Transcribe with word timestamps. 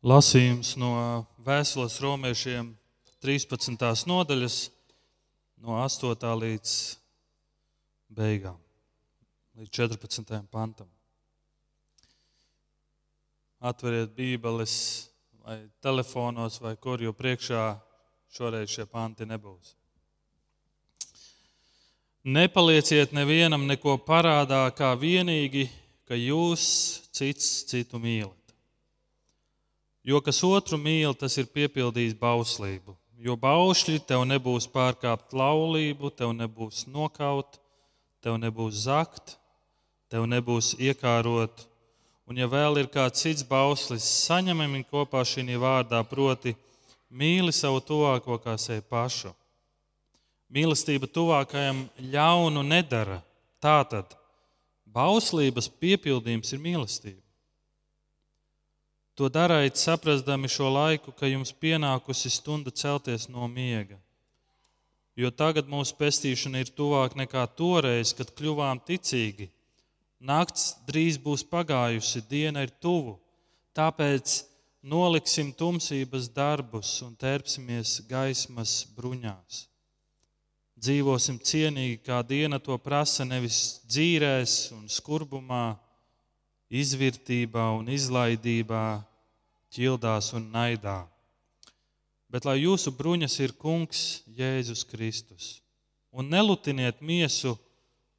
Lasījums 0.00 0.78
no 0.80 1.26
Vēstules 1.44 1.98
romiešiem 2.00 2.70
13. 3.20 3.82
nodaļas, 4.08 4.54
no 5.60 5.76
8. 5.76 6.24
līdz 6.40 6.76
beigām, 8.16 8.56
līdz 9.60 9.68
14. 9.76 10.32
pantam. 10.48 10.88
Atveriet 13.60 14.16
Bībeles 14.16 14.78
vai 15.44 15.58
telefonos, 15.84 16.56
vai 16.64 16.78
kur 16.80 17.04
jau 17.04 17.12
priekšā 17.12 17.68
šoreiz 18.32 18.72
šie 18.72 18.88
panti 18.88 19.28
nebūs. 19.28 19.76
Nepalieciet 22.24 23.12
nevienam 23.12 23.68
neko 23.68 24.00
parādā, 24.08 24.64
kā 24.72 24.94
vienīgi, 24.96 25.68
ka 26.08 26.16
jūs 26.16 26.64
cits 27.12 27.66
citu 27.68 28.00
mīlat. 28.00 28.39
Jo 30.06 30.20
kas 30.24 30.40
otru 30.46 30.78
mīl, 30.80 31.12
tas 31.12 31.36
ir 31.40 31.50
piepildījis 31.52 32.16
bauslību. 32.20 32.94
Jo 33.20 33.34
baušļi 33.36 33.98
tev 34.08 34.24
nebūs 34.24 34.64
pārkāpt 34.72 35.34
laulību, 35.36 36.08
tev 36.16 36.32
nebūs 36.32 36.86
nokaut, 36.88 37.58
tev 38.24 38.38
nebūs 38.40 38.86
zakt, 38.86 39.36
tev 40.08 40.24
nebūs 40.30 40.72
iekārot. 40.80 41.66
Un, 42.30 42.38
ja 42.40 42.48
vēl 42.48 42.80
ir 42.80 42.88
kāds 42.88 43.20
cits 43.26 43.44
bauslis, 43.44 44.06
saņemam 44.24 44.72
viņu 44.78 44.88
kopā 44.88 45.20
šī 45.26 45.44
vārdā, 45.60 46.00
proti, 46.08 46.54
mīli 47.10 47.52
savu 47.52 47.82
tuvāko 47.84 48.38
kā 48.40 48.56
sevi 48.56 48.86
pašu. 48.88 49.34
Mīlestība 50.50 51.06
tuvākajam 51.10 51.84
ļaunu 52.10 52.62
nedara. 52.66 53.20
Tātad 53.62 54.16
bauslības 54.88 55.68
piepildījums 55.82 56.54
ir 56.56 56.62
mīlestība. 56.62 57.20
To 59.20 59.28
darīt, 59.28 59.76
saprastami 59.76 60.48
šo 60.48 60.70
laiku, 60.72 61.12
ka 61.12 61.28
jums 61.28 61.50
pienākusi 61.52 62.30
stunda 62.32 62.72
celties 62.72 63.26
no 63.28 63.44
miega. 63.52 63.98
Jo 65.12 65.28
tagad 65.28 65.66
mūsu 65.68 65.92
pestīšana 65.98 66.62
ir 66.62 66.70
tuvāk 66.72 67.12
nekā 67.20 67.42
toreiz, 67.52 68.14
kad 68.16 68.30
kļuvām 68.32 68.80
ticīgi. 68.80 69.50
Nakts 70.24 70.70
drīz 70.88 71.18
būs 71.20 71.44
pagājusi, 71.50 72.22
diena 72.30 72.62
ir 72.64 72.72
tuvu. 72.80 73.18
Tāpēc 73.76 74.38
noliksim 74.80 75.52
tumsības 75.52 76.30
darbus 76.32 76.94
un 77.04 77.12
tērpsimies 77.12 77.98
gaismas 78.08 78.78
bruņās. 78.96 79.66
Dzīvosim 80.80 81.42
cienīgi, 81.44 82.00
kā 82.08 82.22
diena 82.24 82.56
to 82.56 82.80
prasa, 82.80 83.28
nevis 83.28 83.82
dzīrēs 83.84 84.56
un 84.78 84.88
skurbumā, 84.88 85.76
izvērtībā 86.72 87.68
un 87.76 87.92
izlaidībā, 87.92 89.09
ķildās 89.74 90.32
un 90.36 90.50
naidā. 90.52 91.04
Bet 92.30 92.46
lai 92.46 92.60
jūsu 92.60 92.92
bruņas 92.94 93.38
ir 93.42 93.56
Kungs 93.58 94.22
Jēzus 94.38 94.84
Kristus, 94.86 95.58
un 96.14 96.30
nelutiniet 96.30 97.00
miesu, 97.02 97.56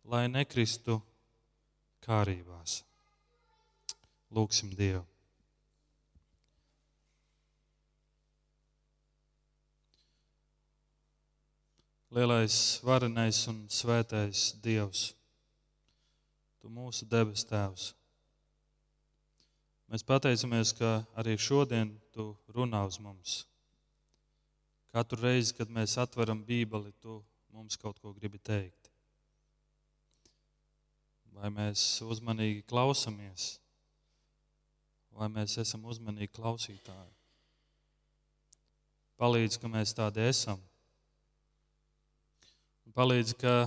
lai 0.03 0.25
nekristu 0.31 0.99
kārībās. 2.03 2.81
Lūksim 4.31 4.71
Dievu! 4.75 5.05
Lielais, 12.11 12.81
varenais 12.83 13.37
un 13.47 13.63
svētais 13.71 14.51
Dievs, 14.59 15.13
Tu 16.59 16.69
mūsu 16.69 17.07
debes 17.07 17.45
Tēvs! 17.47 17.93
Mēs 19.91 20.05
pateicamies, 20.07 20.69
ka 20.71 21.01
arī 21.19 21.33
šodien 21.35 21.89
tu 22.15 22.29
runā 22.55 22.85
uz 22.87 22.95
mums. 23.03 23.31
Katru 24.95 25.19
reizi, 25.19 25.51
kad 25.57 25.67
mēs 25.67 25.97
atveram 25.99 26.39
Bībeli, 26.47 26.93
tu 27.03 27.17
mums 27.51 27.75
kaut 27.75 27.99
ko 27.99 28.13
gribi 28.15 28.39
teikt. 28.39 28.87
Vai 31.35 31.51
mēs 31.51 31.83
uzmanīgi 32.07 32.63
klausamies, 32.71 33.49
vai 35.11 35.27
mēs 35.27 35.57
esam 35.59 35.83
uzmanīgi 35.83 36.31
klausītāji. 36.39 37.11
Palīdz, 39.19 39.59
ka 39.59 39.75
mēs 39.75 39.91
tādi 39.99 40.23
esam. 40.23 40.63
Palīdz, 42.95 43.35
ka 43.43 43.57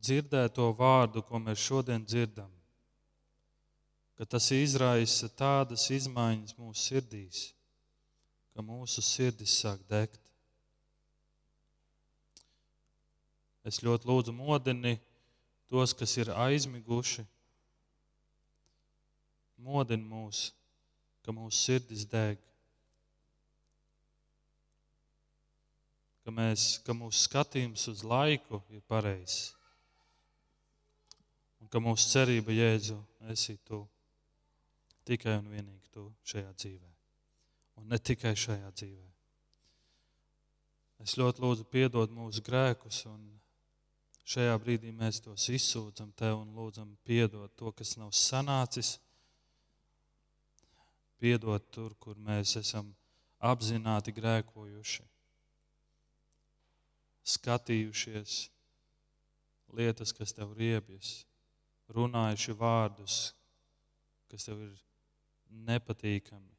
dzirdēto 0.00 0.72
vārdu, 0.80 1.20
ko 1.28 1.44
mēs 1.44 1.60
šodien 1.60 2.08
dzirdam, 2.08 2.53
ka 4.18 4.24
tas 4.24 4.50
izraisa 4.54 5.28
tādas 5.28 5.88
izmaiņas 5.90 6.54
mūsu 6.58 6.80
sirdīs, 6.80 7.40
ka 8.54 8.62
mūsu 8.62 9.02
sirdis 9.02 9.56
sāk 9.62 9.82
degt. 9.90 10.20
Es 13.64 13.80
ļoti 13.82 14.06
lūdzu 14.06 14.34
modini 14.36 14.98
tos, 15.72 15.94
kas 15.96 16.12
ir 16.20 16.30
aizmiguši. 16.30 17.24
Modini 19.64 20.04
mūs, 20.04 20.50
ka 21.24 21.32
mūsu 21.32 21.56
sirdis 21.56 22.04
deg. 22.06 22.38
Ka, 26.24 26.32
mēs, 26.32 26.66
ka 26.84 26.94
mūsu 26.96 27.24
skatījums 27.24 27.88
uz 27.90 28.04
laiku 28.04 28.60
ir 28.72 28.84
pareizs. 28.88 29.54
Un 31.60 31.72
ka 31.72 31.80
mūsu 31.80 32.12
cerība 32.12 32.52
Jēzu 32.52 33.00
esi 33.32 33.56
tu. 33.64 33.82
Tikai 35.04 35.36
un 35.40 35.50
vienīgi 35.52 35.90
tu 35.92 36.06
šajā 36.24 36.52
dzīvē. 36.56 36.90
Un 37.80 37.90
ne 37.90 37.98
tikai 37.98 38.32
šajā 38.38 38.70
dzīvē. 38.70 39.08
Es 41.04 41.16
ļoti 41.20 41.42
lūdzu, 41.42 41.66
piedod 41.68 42.12
mūsu 42.14 42.40
grēkus, 42.46 43.02
un 43.10 43.24
šajā 44.24 44.54
brīdī 44.62 44.92
mēs 44.94 45.20
tos 45.24 45.50
izsūdzam 45.52 46.14
tev 46.16 46.38
un 46.38 46.54
lūdzam, 46.56 46.94
piedod 47.04 47.52
to, 47.58 47.72
kas 47.76 47.96
nav 48.00 48.14
sanācis. 48.16 48.94
Piedod 51.20 51.66
tur, 51.74 51.92
kur 52.00 52.16
mēs 52.16 52.54
esam 52.60 52.94
apzināti 53.44 54.14
grēkojuši, 54.16 55.04
skatījušies 57.34 58.38
lietas, 59.74 60.12
kas 60.16 60.32
tev 60.36 60.54
riebjas, 60.56 61.24
runājuši 61.92 62.56
vārdus, 62.56 63.18
kas 64.32 64.48
tev 64.48 64.60
ir 64.64 64.74
nepatīkami, 65.68 66.52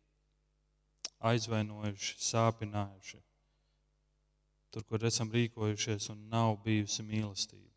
aizvainojuši, 1.25 2.17
sāpinājuši. 2.21 3.21
Tur, 4.75 4.83
kur 4.89 5.05
esam 5.07 5.31
rīkojušies 5.31 6.09
un 6.11 6.25
nav 6.31 6.57
bijusi 6.65 7.05
mīlestība. 7.07 7.71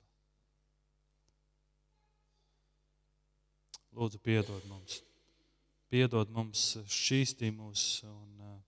Lūdzu, 3.99 4.19
piedod 4.23 4.65
mums. 4.71 5.01
Piedod 5.91 6.31
mums, 6.31 6.65
šķīstī 6.87 7.49
mūs 7.55 7.85
un 8.07 8.43
uh, 8.45 8.59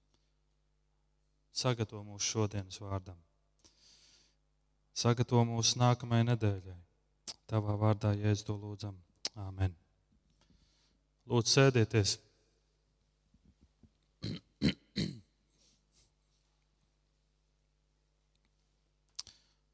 sagatavo 1.53 2.05
mūsu 2.07 2.33
šodienas 2.37 2.81
vārdam. 2.83 3.19
Sagatavo 4.97 5.45
mūsu 5.53 5.79
nākamajai 5.83 6.31
nedēļai. 6.33 6.79
Tavā 7.51 7.77
vārdā, 7.79 8.15
Jēzus, 8.15 8.47
to 8.47 8.57
lūdzam. 8.57 8.97
Āmen. 9.39 9.77
Lūdzu, 11.31 11.57
sēdieties! 11.59 12.19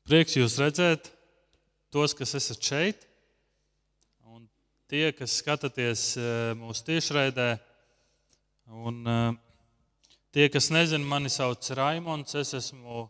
Prieks 0.07 0.37
jūs 0.37 0.55
redzēt, 0.63 1.09
tos, 1.91 2.13
kas 2.15 2.37
esat 2.39 2.63
šeit, 2.63 3.01
un 4.31 4.45
tie, 4.87 5.09
kas 5.11 5.33
skatāties 5.41 6.13
eh, 6.15 6.53
mūsu 6.55 6.85
tiešraidē. 6.87 7.47
Un, 8.87 9.01
eh, 9.11 9.33
tie, 10.31 10.47
kas 10.55 10.71
nezina, 10.71 11.03
mani 11.03 11.27
sauc 11.27 11.67
Raimons, 11.75 12.37
es 12.39 12.55
esmu 12.55 13.09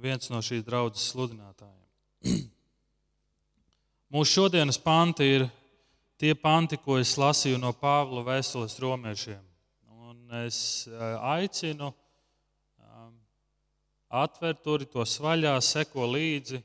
viens 0.00 0.32
no 0.32 0.40
šīs 0.40 0.64
draudzes 0.64 1.10
sludinātājiem. 1.12 2.48
Mūsu 4.16 4.38
šodienas 4.38 4.80
panti 4.80 5.28
ir 5.36 5.48
tie 6.16 6.32
panti, 6.32 6.80
ko 6.80 6.96
es 6.96 7.12
lasīju 7.20 7.60
no 7.60 7.74
Pāvila 7.76 8.24
vēstules 8.24 8.80
romiešiem. 8.80 9.44
Un 10.08 10.40
es 10.46 10.88
eh, 10.88 11.18
aicinu 11.36 11.92
atver 14.10 14.58
tur 14.58 14.84
to 14.84 15.06
svaļā, 15.06 15.54
seko 15.62 16.08
līdzi. 16.10 16.60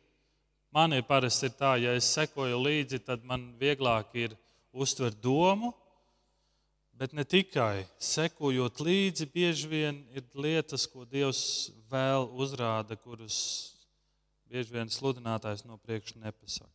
Man 0.75 0.97
ir 0.97 1.05
parasti 1.07 1.47
ir 1.47 1.55
tā, 1.55 1.75
ja 1.79 1.93
es 1.95 2.09
sekoju 2.17 2.57
līdzi, 2.59 2.99
tad 3.05 3.23
man 3.23 3.53
vieglāk 3.61 4.11
ir 4.17 4.33
uztvert 4.75 5.21
domu, 5.23 5.71
bet 6.99 7.13
ne 7.15 7.23
tikai 7.23 7.85
sekojot 8.01 8.81
līdzi, 8.83 9.29
bieži 9.31 9.69
vien 9.71 10.01
ir 10.15 10.25
lietas, 10.35 10.87
ko 10.89 11.05
Dievs 11.07 11.71
vēl 11.91 12.27
uzrāda, 12.35 12.97
kuras 12.99 13.37
bieži 14.51 14.75
vien 14.75 14.91
sludinātājs 14.91 15.63
no 15.67 15.79
priekša 15.79 16.19
nepasaka. 16.25 16.71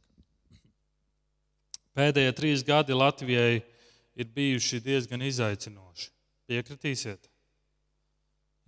Pēdējie 1.96 2.32
trīs 2.38 2.64
gadi 2.64 2.96
Latvijai 2.96 3.60
ir 4.16 4.32
bijuši 4.34 4.80
diezgan 4.84 5.22
izaicinoši. 5.26 6.08
Piekritīsiet? 6.48 7.29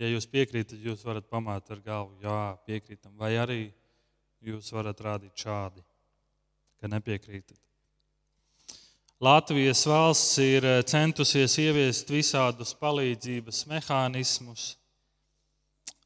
Ja 0.03 0.09
jūs 0.11 0.27
piekrītat, 0.27 0.81
jūs 0.83 1.05
varat 1.07 1.29
pamāt 1.31 1.69
ar 1.71 1.79
galvu, 1.85 2.17
jā, 2.25 2.39
piekrītam. 2.67 3.13
Vai 3.21 3.37
arī 3.39 3.61
jūs 4.43 4.73
varat 4.75 4.99
rādīt 4.99 5.45
šādi, 5.45 5.85
ka 6.83 6.91
nepiekrītat. 6.91 7.59
Latvijas 9.23 9.85
valsts 9.87 10.41
ir 10.43 10.65
eh, 10.67 10.81
centusies 10.83 11.55
ieviest 11.63 12.09
visādus 12.11 12.73
palīdzības 12.81 13.61
mehānismus, 13.71 14.65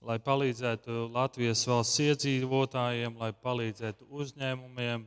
lai 0.04 0.18
palīdzētu 0.20 1.06
Latvijas 1.14 1.64
valsts 1.64 2.02
iedzīvotājiem, 2.04 3.16
lai 3.16 3.30
palīdzētu 3.32 4.10
uzņēmumiem, 4.12 5.06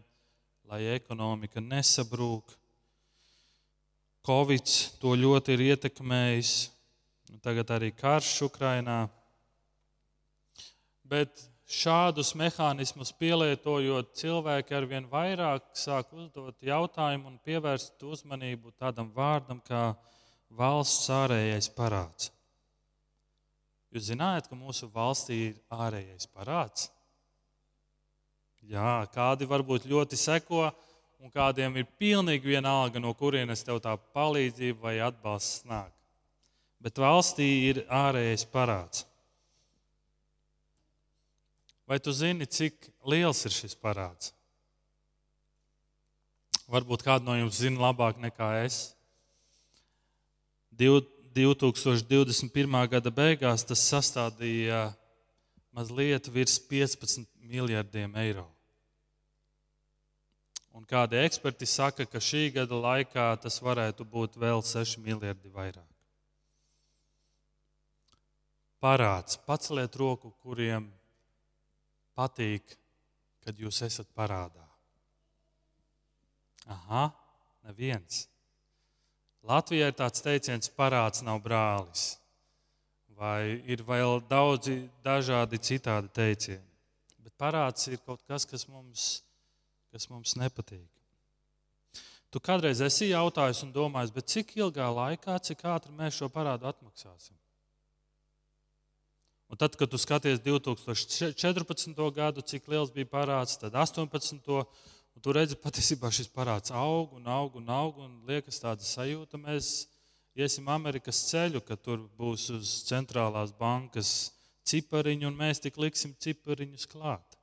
lai 0.72 0.82
ekonomika 0.96 1.62
nesabrūk. 1.62 2.58
Covid 4.26 4.74
to 4.98 5.14
ļoti 5.14 5.54
ir 5.54 5.68
ietekmējis, 5.70 6.56
tagad 7.38 7.70
arī 7.76 7.92
karš 7.94 8.32
Ukrainā. 8.48 9.04
Bet 11.06 11.46
šādus 11.70 12.34
mehānismus 12.38 13.12
pielietojot, 13.22 14.16
cilvēki 14.18 14.76
ar 14.76 14.88
vien 14.90 15.06
vairāk 15.10 15.70
sāk 15.78 16.10
uzdot 16.18 16.58
jautājumu 16.66 17.30
un 17.30 17.38
pievērst 17.46 18.02
uzmanību 18.02 18.74
tādam 18.82 19.12
vārdam 19.14 19.62
kā 19.62 19.94
valsts 20.50 21.10
ārējais 21.14 21.70
parāds. 21.78 22.32
Jūs 23.94 24.10
zināt, 24.12 24.50
ka 24.50 24.58
mūsu 24.58 24.90
valstī 24.94 25.40
ir 25.50 25.56
ārējais 25.74 26.30
parāds? 26.34 26.90
Jā, 28.70 29.06
kādi 29.14 29.48
varbūt 29.50 29.88
ļoti 29.90 30.18
seko, 30.20 30.68
un 31.20 31.32
kādiem 31.34 31.80
ir 31.82 31.88
pilnīgi 31.98 32.54
vienalga, 32.54 33.02
no 33.02 33.16
kurienes 33.18 33.64
tev 33.66 33.80
tā 33.82 33.96
palīdzība 34.14 34.84
vai 34.84 35.00
atbalsts 35.02 35.66
nāk. 35.70 35.94
Bet 36.80 37.00
valstī 37.02 37.48
ir 37.70 37.84
ārējais 37.92 38.46
parāds. 38.54 39.04
Vai 41.90 41.98
tu 42.00 42.14
zini, 42.14 42.46
cik 42.46 42.76
liels 43.10 43.42
ir 43.50 43.52
šis 43.52 43.76
parāds? 43.76 44.34
Varbūt 46.70 47.02
kādu 47.02 47.26
no 47.26 47.34
jums 47.34 47.58
zina 47.64 47.82
labāk 47.88 48.20
nekā 48.22 48.62
es. 48.62 48.94
2021. 50.80 52.88
gada 52.94 53.10
beigās 53.10 53.66
tas 53.66 53.82
sastādīja 53.90 54.94
mazliet 55.74 56.30
virs 56.30 56.62
15 56.70 57.26
miljardiem 57.42 58.14
eiro. 58.22 58.46
Un 60.78 60.86
kādi 60.86 61.18
eksperti 61.26 61.66
saka, 61.66 62.06
ka 62.06 62.22
šī 62.22 62.54
gada 62.56 62.78
laikā 62.78 63.34
tas 63.42 63.58
varētu 63.66 64.06
būt 64.06 64.38
vēl 64.40 64.62
6 64.64 65.02
miljardi 65.02 65.50
vairāk. 65.50 65.89
Parāds, 68.80 69.36
paceliet 69.44 69.96
roku, 70.00 70.32
kuriem 70.44 70.88
patīk, 72.16 72.76
kad 73.44 73.60
jūs 73.60 73.82
esat 73.88 74.08
parādā. 74.16 74.66
Aha, 76.70 77.10
neviens. 77.68 78.28
Latvijā 79.44 79.90
ir 79.90 79.98
tāds 79.98 80.24
teiciens, 80.24 80.72
parāds 80.72 81.24
nav 81.26 81.42
brālis. 81.44 82.18
Vai 83.20 83.60
ir 83.68 83.84
vēl 83.84 84.22
daudzi 84.30 84.86
dažādi 85.04 85.60
citādi 85.60 86.12
teicieni. 86.16 86.64
Bet 87.24 87.36
parāds 87.40 87.90
ir 87.92 88.00
kaut 88.06 88.24
kas, 88.28 88.46
kas 88.48 88.68
mums 88.70 89.18
kas 89.92 90.10
mums 90.10 90.36
nepatīk. 90.38 90.88
Tu 92.30 92.42
kādreiz 92.46 92.82
esi 92.86 93.10
jautājis 93.10 93.64
un 93.66 93.74
domājis, 93.74 94.14
cik 94.34 94.54
ilgā 94.60 94.90
laikā, 94.94 95.40
cik 95.42 95.66
ātri 95.66 95.96
mēs 95.98 96.20
šo 96.20 96.30
parādu 96.34 96.70
atmaksāsim? 96.70 97.36
Un 99.50 99.58
tad, 99.58 99.76
kad 99.76 99.90
tu 99.90 99.98
skaties 99.98 100.42
2014. 100.46 101.96
gadu, 102.16 102.44
cik 102.46 102.68
liels 102.70 102.92
bija 102.94 103.10
parāds, 103.10 103.58
tad 103.58 103.74
18. 103.74 104.38
un 104.50 105.24
tu 105.26 105.34
redzi, 105.34 105.58
patiesībā 105.58 106.12
šis 106.14 106.30
parāds 106.30 106.72
aug 106.72 107.16
un 107.18 107.26
aug 107.28 107.58
un 107.58 107.72
aug. 107.74 108.04
Un 108.06 108.20
liekas 108.30 108.62
tāda 108.62 108.86
sajūta, 108.86 109.42
mēs 109.42 109.88
iesim 110.38 110.70
Amerikas 110.70 111.24
ceļu, 111.32 111.64
ka 111.66 111.76
tur 111.76 112.06
būs 112.20 112.52
uz 112.54 112.76
centrālās 112.92 113.52
bankas 113.58 114.32
cipariņi 114.70 115.26
un 115.26 115.42
mēs 115.42 115.66
tik 115.66 115.82
liksim 115.82 116.14
cipariņus 116.14 116.86
klāt. 116.94 117.40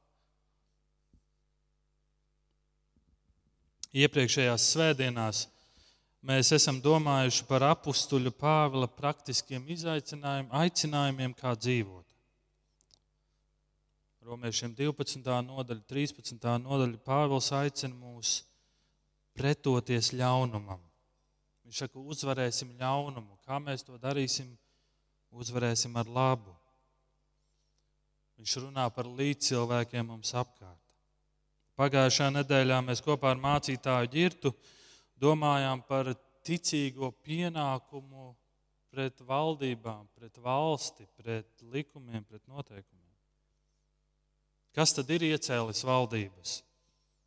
iepriekšējās 3.97 4.70
svētdienās 4.75 5.47
mēs 6.26 6.50
esam 6.56 6.81
domājuši 6.82 7.46
par 7.46 7.64
apstuļu 7.69 8.32
Pāvila 8.34 8.88
praktiskiem 8.90 9.69
izaicinājumiem, 9.76 10.50
aicinājumiem, 10.61 11.34
kā 11.38 11.55
dzīvot. 11.55 12.05
Romiešiem 14.26 14.75
12. 14.75 15.23
nodaļa, 15.46 15.84
13. 15.87 16.50
nodaļa 16.64 16.99
Pāvils 17.06 17.52
aicina 17.55 17.94
mūs 17.94 18.40
pretoties 19.38 20.11
ļaunumam. 20.19 20.82
Viņš 21.67 21.82
saka, 21.82 21.99
uzvarēsim 21.99 22.75
ļaunumu. 22.78 23.38
Kā 23.46 23.58
mēs 23.62 23.87
to 23.87 23.99
darīsim? 24.02 24.50
Uzvarēsim 25.34 25.94
ar 25.99 26.11
labu. 26.11 26.55
Viņš 28.38 28.58
runā 28.64 28.87
par 28.94 29.06
līdzcilvēkiem 29.06 30.06
mums 30.06 30.34
apkārt. 30.34 30.82
Pagājušā 31.76 32.31
nedēļā 32.32 32.78
mēs 32.84 33.02
kopā 33.05 33.34
ar 33.34 33.40
mācītāju 33.40 34.11
ģirtu 34.12 34.52
domājām 35.21 35.83
par 35.89 36.13
ticīgo 36.47 37.11
pienākumu 37.25 38.35
pret 38.93 39.21
valdībām, 39.29 40.07
pret 40.17 40.39
valsti, 40.41 41.07
pret 41.19 41.67
likumiem, 41.73 42.25
pret 42.25 42.43
noteikumiem. 42.49 43.03
Kas 44.77 44.93
tad 44.97 45.11
ir 45.13 45.25
iecēlis 45.25 45.83
valdības? 45.89 46.61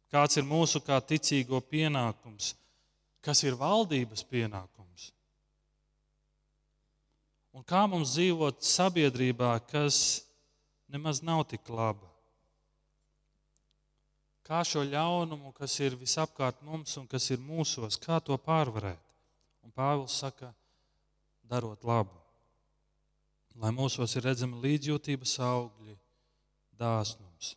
Kāds 0.09 0.37
ir 0.41 0.45
mūsu 0.45 0.81
kā 0.85 0.97
ticīgo 1.05 1.61
pienākums? 1.65 2.55
Kas 3.25 3.43
ir 3.45 3.57
valdības 3.57 4.23
pienākums? 4.25 5.11
Un 7.53 7.65
kā 7.65 7.83
mums 7.89 8.13
dzīvot 8.15 8.61
sabiedrībā, 8.65 9.51
kas 9.69 10.21
nemaz 10.89 11.21
nav 11.25 11.43
tik 11.49 11.69
laba? 11.69 12.08
Kā 14.49 14.63
šo 14.65 14.81
ļaunumu, 14.81 15.51
kas 15.53 15.75
ir 15.83 15.97
visapkārt 15.99 16.63
mums 16.65 16.95
un 16.97 17.05
kas 17.09 17.29
ir 17.29 17.37
mūsos, 17.37 17.99
kā 18.01 18.17
to 18.25 18.37
pārvarēt. 18.41 19.01
Un 19.61 19.73
Pāvils 19.75 20.15
saka, 20.17 20.49
darot 21.45 21.85
labu, 21.85 22.17
lai 23.61 23.69
mūsos 23.75 24.15
ir 24.17 24.25
redzami 24.25 24.57
līdzjūtības 24.63 25.35
augļi, 25.45 25.93
dāsnums. 26.81 27.53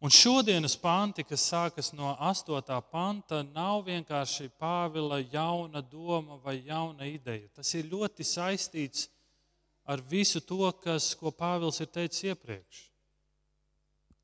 Un 0.00 0.12
šodienas 0.12 0.76
panti, 0.80 1.24
kas 1.28 1.46
sākas 1.48 1.90
no 1.92 2.12
8. 2.16 2.76
panta, 2.92 3.40
nav 3.54 3.86
vienkārši 3.88 4.50
Pāvila 4.60 5.22
jauna 5.32 5.80
doma 5.80 6.36
vai 6.44 6.58
jauna 6.64 7.08
ideja. 7.08 7.48
Tas 7.56 7.72
ir 7.76 7.88
ļoti 7.88 8.24
saistīts 8.24 9.08
ar 9.84 10.00
visu 10.00 10.40
to, 10.40 10.72
kas, 10.84 11.12
ko 11.16 11.32
Pāvils 11.32 11.80
ir 11.80 11.92
teicis 11.92 12.32
iepriekš. 12.32 12.89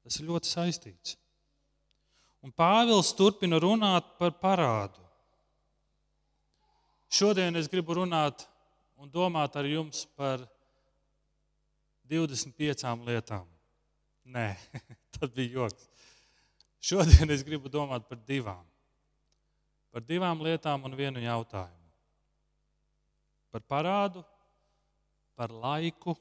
Tas 0.06 0.20
ir 0.20 0.28
ļoti 0.28 0.46
saistīts. 0.46 1.16
Un 2.46 2.52
Pāvils 2.54 3.08
turpina 3.18 3.58
runāt 3.58 4.12
par 4.20 4.36
parādu. 4.38 5.02
Šodien 7.10 7.58
es 7.58 7.66
gribu 7.66 7.96
runāt 7.98 8.44
un 9.02 9.10
domāt 9.10 9.56
ar 9.58 9.66
jums 9.66 10.04
par 10.14 10.44
25 12.06 13.02
lietām. 13.08 13.48
Nē, 14.30 14.46
tas 15.16 15.32
bija 15.34 15.58
joks. 15.58 15.88
Šodien 16.78 17.34
es 17.34 17.42
gribu 17.42 17.72
domāt 17.72 18.06
par 18.06 18.20
divām. 18.28 18.62
Par 19.90 20.06
divām 20.06 20.44
lietām 20.44 20.86
un 20.86 20.94
vienu 20.94 21.24
jautājumu. 21.24 21.90
Par 23.50 23.64
parādu, 23.66 24.22
par 25.34 25.50
laiku, 25.50 26.14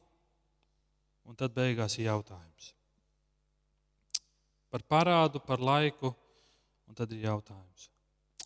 un 1.30 1.38
tad 1.38 1.54
beigās 1.54 2.00
ir 2.00 2.10
jautājums 2.10 2.75
par 4.76 4.84
parādu, 4.84 5.40
par 5.40 5.62
laiku, 5.64 6.12
un 6.84 6.96
tad 6.98 7.14
ir 7.16 7.30
jautājums. 7.30 7.88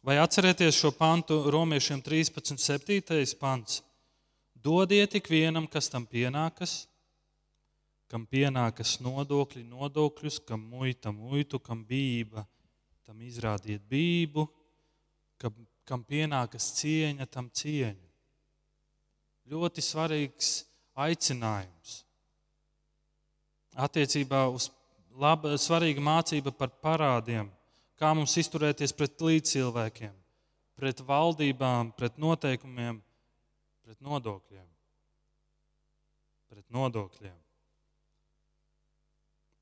Vai 0.06 0.20
atcerieties 0.22 0.78
šo 0.78 0.92
pantu 0.94 1.40
romiešiem 1.50 2.04
13, 2.06 2.54
7. 2.62 3.34
pants? 3.40 3.82
Dodiet 4.54 5.18
ikvienam, 5.18 5.66
kas 5.66 5.90
tam 5.90 6.06
pienākas, 6.06 6.86
kam 8.12 8.28
pienākas 8.30 9.00
nodokļi, 9.02 9.66
nodokļus, 9.72 10.40
kam 10.46 10.62
muita, 10.70 11.10
muitu, 11.10 11.58
kam 11.58 11.82
bība, 11.88 12.46
tam 13.08 13.26
izrādiet 13.26 13.82
bību, 13.90 14.46
kam, 15.42 15.56
kam 15.82 16.06
pienākas 16.06 16.76
cieņa, 16.78 17.26
tam 17.26 17.50
cieņu. 17.50 18.10
Ļoti 19.50 19.82
svarīgs 19.82 20.60
aicinājums 20.94 22.04
attiecībā 23.74 24.46
uz 24.54 24.70
laba, 25.20 25.54
svarīga 25.60 26.04
mācība 26.04 26.54
par 26.56 26.72
parādiem, 26.84 27.50
kā 28.00 28.14
mums 28.16 28.38
izturēties 28.40 28.96
pret 28.96 29.22
līdzcilvēkiem, 29.22 30.14
pret 30.80 31.04
valdībām, 31.06 31.92
pret 31.98 32.18
noteikumiem, 32.22 33.02
pret 33.84 34.00
nodokļiem. 34.06 34.68
Pret 36.50 36.66
nodokļiem. 36.74 37.38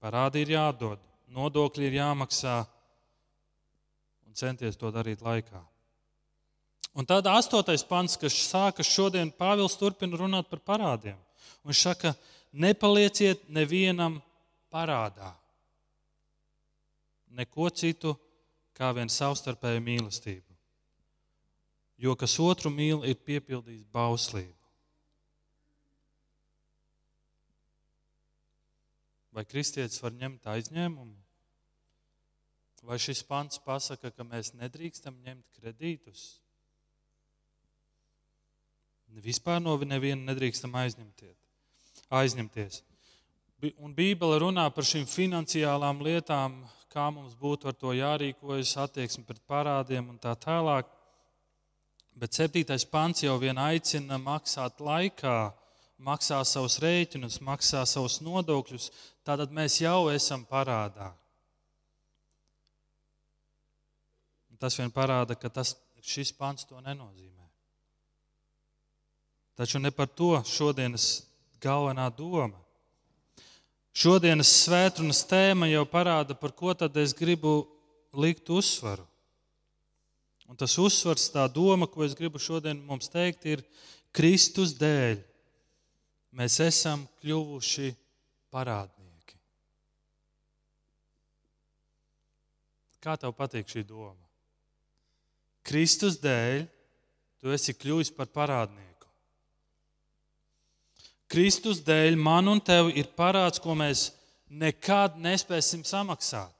Parādi 0.04 0.44
ir 0.46 0.54
jādod, 0.54 1.02
nodokļi 1.34 1.90
ir 1.90 1.98
jāmaksā 1.98 2.60
un 4.28 4.38
centies 4.38 4.78
to 4.80 4.92
darīt 4.94 5.24
laikā. 5.26 5.64
Un 6.98 7.06
tad 7.06 7.28
astotais 7.30 7.84
pants, 7.86 8.16
kas 8.18 8.34
sākas 8.48 8.90
šodien, 8.90 9.30
Pāvils 9.30 9.76
turpina 9.78 10.18
runāt 10.18 10.48
par 10.50 10.62
parādiem. 10.66 11.18
Viņš 11.68 11.82
saka, 11.90 12.14
nepalieciet 12.54 13.44
nevienam 13.54 14.22
parādā. 14.74 15.34
Neko 17.38 17.70
citu 17.70 18.16
kā 18.78 18.90
vien 18.98 19.10
savstarpēju 19.10 19.84
mīlestību. 19.86 20.58
Jo 21.98 22.14
kas 22.18 22.38
otru 22.42 22.70
mīl, 22.74 23.02
ir 23.10 23.18
piepildījis 23.26 23.86
bauslību. 23.94 24.54
Vai 29.34 29.46
kristietis 29.46 30.02
var 30.02 30.14
ņemt 30.18 30.50
aizņēmumu? 30.50 31.16
Vai 32.88 32.98
šis 33.02 33.24
pants 33.28 33.60
pasaka, 33.62 34.12
ka 34.14 34.26
mēs 34.26 34.54
nedrīkstam 34.58 35.18
ņemt 35.26 35.58
kredītus? 35.58 36.28
Vispār 39.22 39.62
no 39.62 39.76
neviena 39.82 40.32
nedrīkstam 40.32 40.76
aizņemties. 40.78 42.82
Un 43.82 43.94
Bībele 43.98 44.38
runā 44.44 44.68
par 44.74 44.86
šīm 44.86 45.08
finansiālām 45.10 46.04
lietām, 46.06 46.60
kā 46.94 47.10
mums 47.14 47.36
būtu 47.38 47.70
ar 47.70 47.76
to 47.78 47.94
jārīkojas, 47.96 48.76
attieksme 48.84 49.26
pret 49.28 49.42
parādiem 49.50 50.10
un 50.10 50.18
tā 50.22 50.34
tālāk. 50.40 50.90
Bet 52.18 52.34
septītais 52.34 52.86
pants 52.90 53.22
jau 53.24 53.36
vien 53.42 53.58
aicina 53.62 54.18
maksāt 54.18 54.82
laikā, 54.82 55.38
maksā 56.02 56.40
savus 56.46 56.80
rēķinus, 56.82 57.40
maksā 57.46 57.84
savus 57.86 58.20
nodokļus. 58.26 58.90
Tātad 59.28 59.54
mēs 59.54 59.80
jau 59.84 60.10
esam 60.14 60.46
parādā. 60.50 61.12
Tas 64.58 64.74
vien 64.80 64.90
parāda, 64.90 65.38
ka 65.38 65.52
tas, 65.54 65.76
šis 66.02 66.32
pants 66.34 66.66
to 66.66 66.80
nenozīmē. 66.82 67.46
Taču 69.58 69.82
ne 69.82 69.92
par 69.92 70.10
to 70.10 70.38
šodienas 70.46 71.28
galvenā 71.62 72.08
doma. 72.14 72.58
Šodienas 73.98 74.52
svētdienas 74.62 75.24
tēma 75.26 75.66
jau 75.72 75.82
parāda, 75.90 76.36
par 76.38 76.52
ko 76.54 76.74
tad 76.78 76.94
es 77.02 77.16
gribu 77.18 77.64
likt 78.14 78.50
uzsvaru. 78.54 79.08
Un 80.48 80.56
tas 80.60 80.76
uzsvars, 80.80 81.26
tā 81.34 81.48
doma, 81.52 81.90
ko 81.90 82.06
es 82.06 82.14
gribu 82.16 82.40
šodien 82.40 82.78
mums 82.86 83.10
teikt, 83.12 83.48
ir 83.50 83.64
Kristus 84.16 84.76
dēļ. 84.78 85.18
Mēs 86.38 86.60
esam 86.62 87.08
kļuvuši 87.24 87.90
parādnieki. 88.54 89.36
Kā 93.02 93.18
tev 93.18 93.34
patīk 93.34 93.68
šī 93.72 93.82
doma? 93.88 94.22
Kristus 95.68 96.20
dēļ 96.22 96.68
tu 97.42 97.52
esi 97.56 97.74
kļuvis 97.74 98.14
par 98.14 98.30
parādnieku. 98.30 98.87
Kristus 101.28 101.82
dēļ 101.84 102.16
man 102.16 102.48
un 102.48 102.62
tev 102.64 102.90
ir 102.96 103.10
parāds, 103.18 103.60
ko 103.60 103.76
mēs 103.76 104.12
nekad 104.48 105.18
nespēsim 105.20 105.84
samaksāt. 105.84 106.54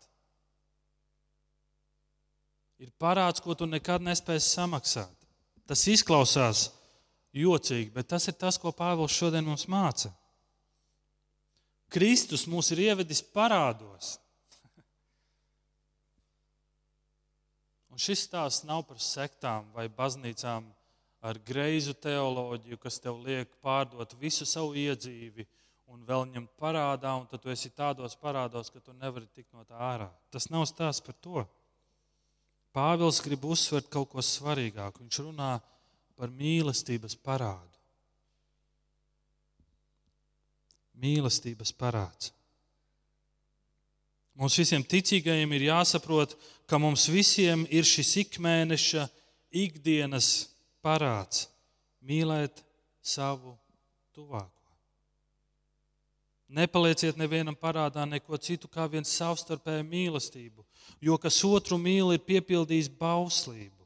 Ir 2.78 2.92
parāds, 3.00 3.42
ko 3.42 3.56
tu 3.58 3.66
nekad 3.66 4.04
nespēsi 4.04 4.52
samaksāt. 4.52 5.14
Tas 5.68 5.88
izklausās 5.90 6.68
jocīgi, 7.36 7.90
bet 7.96 8.12
tas 8.12 8.28
ir 8.30 8.36
tas, 8.38 8.60
ko 8.60 8.72
Pāvils 8.76 9.16
šodien 9.16 9.46
mums 9.48 9.66
māca. 9.72 10.12
Kristus 11.92 12.46
mūs 12.48 12.70
ir 12.76 12.84
ievedis 12.90 13.24
parādos. 13.24 14.18
Un 17.88 18.02
šis 18.02 18.28
stāsts 18.28 18.68
nav 18.68 18.84
par 18.86 19.00
sektām 19.02 19.72
vai 19.74 19.88
baznīcām 19.90 20.68
ar 21.28 21.40
greizu 21.44 21.94
teoloģiju, 22.00 22.80
kas 22.80 23.02
tev 23.04 23.20
liek 23.26 23.52
pārdot 23.64 24.16
visu 24.22 24.48
savu 24.48 24.78
iedzīvi 24.80 25.46
un 25.92 26.04
vēl 26.08 26.26
ņemt 26.34 26.54
parādā, 26.60 27.14
un 27.20 27.28
tad 27.28 27.44
tu 27.44 27.52
esi 27.52 27.72
tādos 27.76 28.16
parādos, 28.20 28.72
ka 28.72 28.80
tu 28.84 28.96
nevari 28.96 29.28
tikt 29.36 29.52
no 29.56 29.64
tā 29.68 29.80
ārā. 29.80 30.10
Tas 30.32 30.50
nav 30.52 30.68
stāsts 30.70 31.04
par 31.04 31.16
to. 31.24 31.44
Pāvils 32.76 33.20
grib 33.26 33.46
uzsvert 33.48 33.90
kaut 33.92 34.12
ko 34.12 34.24
svarīgāku. 34.24 35.04
Viņš 35.04 35.20
runā 35.26 35.58
par 36.20 36.34
mīlestības 36.34 37.16
parādu. 37.24 37.74
Mīlestības 40.98 41.72
parāds. 41.78 42.34
Mums 44.38 44.58
visiem 44.60 44.84
ticīgajiem 44.86 45.54
ir 45.58 45.72
jāsaprot, 45.72 46.36
ka 46.70 46.78
mums 46.78 47.08
visiem 47.10 47.64
ir 47.74 47.88
šis 47.88 48.12
ikmēneša, 48.26 49.08
ikdienas 49.66 50.30
parāds 50.88 51.48
mīlēt 52.08 52.64
savu 53.04 53.58
tuvāko. 54.16 54.52
Nepalieciet 56.48 57.18
nevienam 57.20 57.58
parādā 57.60 58.06
neko 58.08 58.38
citu 58.40 58.70
kā 58.72 58.86
vien 58.88 59.04
savstarpēju 59.04 59.84
mīlestību, 59.84 60.64
jo 61.04 61.18
kas 61.20 61.42
otru 61.44 61.76
mīl, 61.82 62.14
ir 62.16 62.24
piepildījis 62.24 62.88
bauslību. 63.00 63.84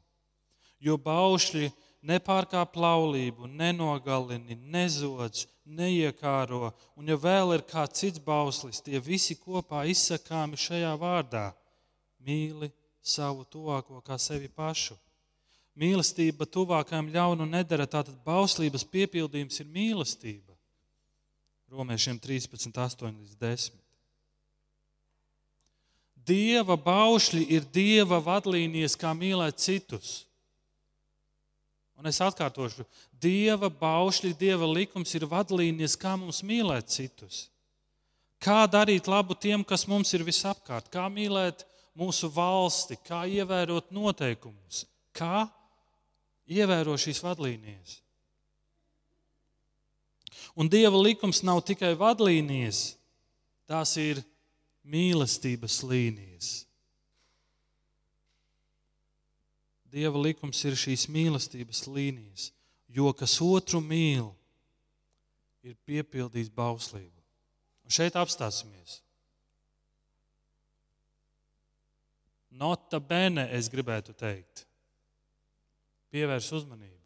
Jo 0.82 0.94
baušļi 0.98 1.72
nepārkāp 2.06 2.78
laulību, 2.78 3.50
nenogalini, 3.50 4.54
nezodz, 4.54 5.48
neiekāro, 5.66 6.70
un 6.98 7.10
ja 7.10 7.18
vēl 7.18 7.56
ir 7.56 7.66
kāds 7.66 7.98
cits 7.98 8.22
bauslis, 8.22 8.82
tie 8.82 9.02
visi 9.02 9.34
kopā 9.38 9.82
izsakāmi 9.90 10.58
šajā 10.58 10.94
vārdā- 11.02 11.48
mīli 12.26 12.70
savu 13.02 13.44
tuvāko 13.44 14.02
kā 14.06 14.18
sevi 14.18 14.48
pašu. 14.48 14.94
Mīlestība 15.78 16.44
tuvākajam 16.44 17.08
ļaunu 17.14 17.46
nedara. 17.48 17.86
Tātad 17.88 18.16
bauslības 18.26 18.84
piepildījums 18.84 19.62
ir 19.62 19.70
mīlestība. 19.72 20.52
Romiešiem 21.72 22.18
13, 22.20 22.68
8 22.76 23.08
līdz 23.08 23.38
10. 23.40 23.78
Dieva 26.22 26.76
baušļi 26.78 27.46
ir 27.56 27.64
dieva 27.72 28.20
vadlīnijas, 28.22 28.94
kā 29.00 29.10
mīlēt 29.16 29.58
citus. 29.58 30.20
Un 31.98 32.10
es 32.10 32.20
atkārtošu, 32.22 32.84
dieva 33.22 33.70
baušļi, 33.70 34.34
dieva 34.38 34.68
likums 34.68 35.14
ir 35.16 35.26
vadlīnijas, 35.30 35.96
kā 35.98 36.14
mums 36.18 36.42
mīlēt 36.46 36.92
citus. 36.92 37.46
Kā 38.42 38.66
darīt 38.66 39.06
labu 39.06 39.36
tiem, 39.38 39.62
kas 39.64 39.86
mums 39.86 40.10
ir 40.14 40.24
visapkārt, 40.26 40.90
kā 40.92 41.06
mīlēt 41.10 41.64
mūsu 41.98 42.30
valsti, 42.34 42.98
kā 43.06 43.22
ievērot 43.30 43.92
noteikumus, 43.94 44.84
kā 45.14 45.46
ievēro 46.52 46.96
šīs 47.00 47.22
vadlīnijas. 47.24 47.98
Un 50.56 50.68
Dieva 50.68 50.98
likums 51.00 51.40
nav 51.46 51.62
tikai 51.64 51.94
vadlīnijas, 51.96 52.92
tās 53.68 53.94
ir 54.00 54.20
mīlestības 54.84 55.78
līnijas. 55.88 56.50
Dieva 59.92 60.20
likums 60.24 60.60
ir 60.64 60.76
šīs 60.76 61.06
mīlestības 61.12 61.86
līnijas, 61.88 62.50
jo 62.88 63.12
kas 63.16 63.38
otru 63.44 63.80
mīl, 63.84 64.30
ir 65.62 65.76
piepildījis 65.86 66.50
bauslību. 66.52 67.20
Un 67.84 67.92
šeit 67.92 68.16
apstāsimies. 68.18 69.00
Nota 72.52 73.00
bene, 73.00 73.46
es 73.56 73.70
gribētu 73.72 74.12
teikt 74.16 74.66
pievērs 76.12 76.50
uzmanību. 76.52 76.98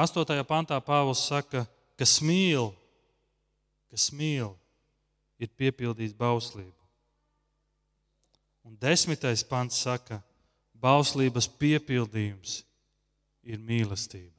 Astotajā 0.00 0.44
pantā 0.46 0.78
Pāvils 0.84 1.24
saka, 1.26 1.64
ka 1.98 2.06
mīl, 2.22 2.70
kas 3.90 4.10
mīl, 4.14 4.54
ir 5.40 5.50
piepildījis 5.58 6.14
bauslību. 6.14 6.76
Un 8.68 8.76
desmitais 8.78 9.42
pants 9.42 9.80
saka, 9.82 10.20
bauslības 10.78 11.48
piepildījums 11.58 12.60
ir 13.42 13.58
mīlestība. 13.58 14.36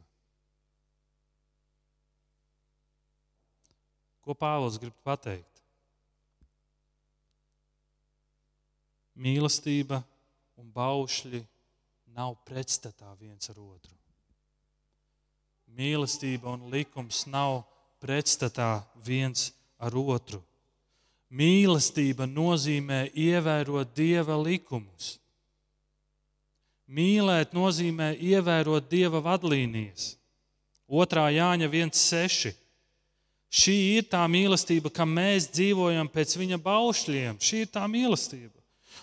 Ko 4.21 4.37
Pāvils 4.37 4.77
grib 4.79 4.95
pateikt? 5.03 5.47
Mīlestība 9.21 9.99
un 10.61 10.69
baušļi 10.71 11.41
nav 12.15 12.35
pretstatā 12.47 13.13
viens 13.19 13.49
ar 13.49 13.59
otru. 13.59 13.95
Mīlestība 15.71 16.51
un 16.51 16.67
likums 16.71 17.25
nav 17.31 17.63
pretstatā 18.03 18.81
viens 19.05 19.51
ar 19.79 19.95
otru. 19.95 20.41
Mīlestība 21.31 22.27
nozīmē 22.27 23.05
ievērot 23.15 23.95
dieva 23.95 24.35
likumus. 24.35 25.21
Mīlēt 26.91 27.53
nozīmē 27.55 28.11
ievērot 28.19 28.89
Dieva 28.91 29.21
vadlīnijas. 29.23 30.17
2. 30.91 31.27
Jāņa 31.37 31.69
1,6. 31.71 32.51
Šī 33.51 33.75
ir 33.97 34.07
tā 34.11 34.25
mīlestība, 34.31 34.91
ka 34.91 35.07
mēs 35.07 35.47
dzīvojam 35.55 36.09
pēc 36.11 36.35
viņa 36.39 36.59
baušļiem. 36.65 37.39
Šī 37.39 37.63
ir 37.65 37.71
tā 37.71 37.85
mīlestība. 37.87 38.60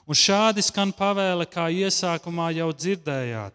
Un 0.09 0.17
šādi 0.17 0.65
skan 0.65 0.89
pavēle, 0.97 1.45
kā 1.45 1.67
iesākumā 1.69 2.49
jau 2.57 2.71
dzirdējāt. 2.73 3.53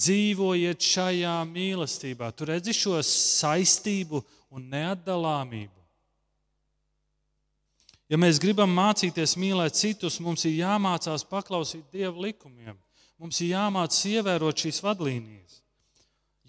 Dzīvojiet 0.00 0.80
šajā 0.80 1.34
mīlestībā. 1.44 2.30
Tur 2.32 2.54
redzi 2.54 2.72
šo 2.72 2.96
saistību 3.04 4.22
un 4.48 4.64
neatdalāmību. 4.72 5.76
Ja 8.10 8.18
mēs 8.18 8.40
gribam 8.42 8.72
mācīties 8.74 9.36
mīlēt 9.38 9.76
citus, 9.76 10.16
mums 10.24 10.46
ir 10.48 10.56
jāmācās 10.64 11.22
paklausīt 11.28 11.84
Dieva 11.92 12.16
likumiem. 12.24 12.74
Mums 13.20 13.42
ir 13.44 13.52
jāmācās 13.52 14.00
ievērot 14.08 14.64
šīs 14.64 14.80
vadlīnijas. 14.82 15.60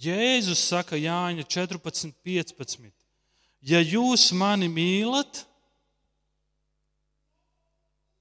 Jēzus 0.01 0.63
saka 0.71 0.97
Jāņa 0.97 1.43
14, 1.45 2.15
15. 2.25 2.89
Ja 3.61 3.83
jūs 3.83 4.31
mani 4.33 4.71
mīlat, 4.71 5.43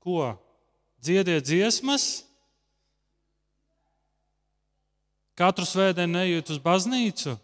ko? 0.03 0.35
Dziediet 1.01 1.47
dziesmas, 1.49 2.27
katru 5.33 5.65
svētdienu 5.65 6.19
neiet 6.19 6.53
uz 6.53 6.61
baznīcu. 6.61 7.39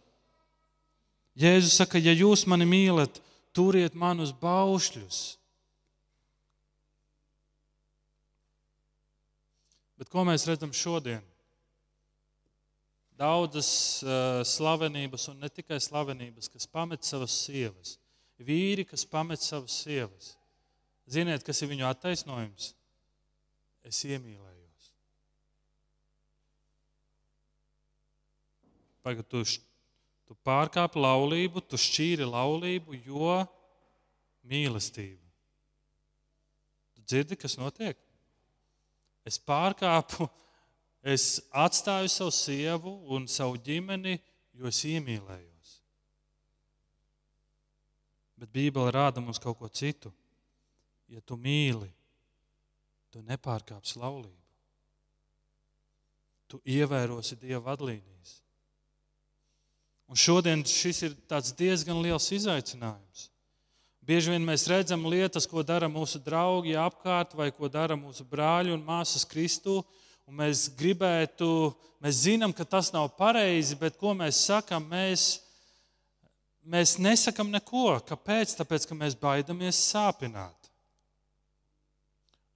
Jēzus 1.36 1.78
saka, 1.80 2.00
ja 2.00 2.12
jūs 2.12 2.44
mani 2.48 2.68
mīlat, 2.68 3.20
turiet 3.56 3.96
man 3.96 4.20
uz 4.20 4.34
baušļus. 4.36 5.22
Bet 9.96 10.12
ko 10.12 10.26
mēs 10.28 10.44
redzam 10.48 10.76
šodien? 10.76 11.24
Daudzas 13.16 13.70
uh, 14.04 14.42
slavenības, 14.44 15.30
un 15.32 15.40
ne 15.40 15.48
tikai 15.48 15.80
slavenības, 15.80 16.50
kas 16.52 16.68
pamet 16.68 17.08
savas 17.08 17.32
sievas. 17.46 17.96
Vīri, 18.36 18.84
kas 18.84 19.08
pamet 19.08 19.40
savas 19.40 19.80
sievas. 19.86 20.34
Ziniet, 21.08 21.40
kas 21.46 21.62
ir 21.64 21.72
viņu 21.72 21.88
attaisnojums? 21.88 22.74
Es 23.86 24.02
iemīlējos. 24.02 24.90
Pagad, 29.06 29.28
tu, 29.30 29.44
tu 30.26 30.34
pārkāp 30.46 30.96
laulību, 30.98 31.62
tu 31.62 31.78
šķīri 31.78 32.26
laulību, 32.26 32.98
jo 33.06 33.36
mīlestība. 34.50 35.22
Tu 36.96 37.04
dzirdi, 37.06 37.38
kas 37.38 37.54
notiek? 37.60 38.00
Es 39.26 39.38
pārkāpu, 39.38 40.26
es 41.14 41.36
atstāju 41.54 42.10
savu 42.10 42.34
sievu 42.34 42.96
un 43.14 43.30
savu 43.30 43.58
ģimeni, 43.62 44.18
jo 44.58 44.66
es 44.70 44.82
iemīlējos. 44.86 45.76
Bet 48.36 48.50
Bībele 48.52 48.90
rāda 48.94 49.22
mums 49.22 49.38
kaut 49.40 49.60
ko 49.60 49.70
citu. 49.70 50.10
Ja 51.06 51.22
tu 51.22 51.38
mīli, 51.38 51.88
tu 53.16 53.22
nepārkāpsi 53.24 53.96
laulību. 53.96 54.42
Tu 56.52 56.58
ievērosi 56.76 57.38
Dieva 57.40 57.62
vadlīnijas. 57.70 58.34
Un 60.06 60.20
šodien 60.20 60.60
šis 60.68 61.00
ir 61.08 61.14
diezgan 61.56 62.02
liels 62.04 62.28
izaicinājums. 62.36 63.30
Bieži 64.06 64.34
vien 64.34 64.44
mēs 64.46 64.68
redzam 64.70 65.08
lietas, 65.08 65.48
ko 65.48 65.64
dara 65.66 65.88
mūsu 65.90 66.20
draugi 66.22 66.76
apkārt, 66.78 67.32
vai 67.34 67.48
ko 67.50 67.72
dara 67.72 67.96
mūsu 67.98 68.22
brāļi 68.28 68.76
un 68.76 68.84
māsas 68.84 69.24
Kristū. 69.26 69.80
Un 70.28 70.36
mēs 70.42 70.68
gribētu, 70.76 71.48
mēs 72.04 72.20
zinām, 72.28 72.52
ka 72.54 72.68
tas 72.68 72.92
nav 72.94 73.08
pareizi, 73.16 73.78
bet 73.80 73.96
ko 73.98 74.12
mēs 74.14 74.44
sakām? 74.46 74.86
Mēs, 74.92 75.40
mēs 76.62 76.98
nesakām 77.00 77.48
neko. 77.54 77.96
Kāpēc? 78.06 78.58
Tāpēc, 78.60 78.86
ka 78.86 79.00
mēs 79.00 79.16
baidamies 79.18 79.80
sāpināt. 79.88 80.55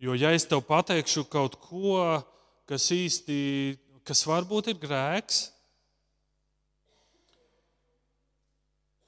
Jo, 0.00 0.14
ja 0.16 0.30
es 0.32 0.46
tev 0.48 0.62
pateikšu 0.64 1.26
kaut 1.28 1.58
ko, 1.60 1.92
kas 2.64 2.86
īsti, 2.94 3.34
kas 4.08 4.22
varbūt 4.24 4.70
ir 4.72 4.78
grēks, 4.80 5.42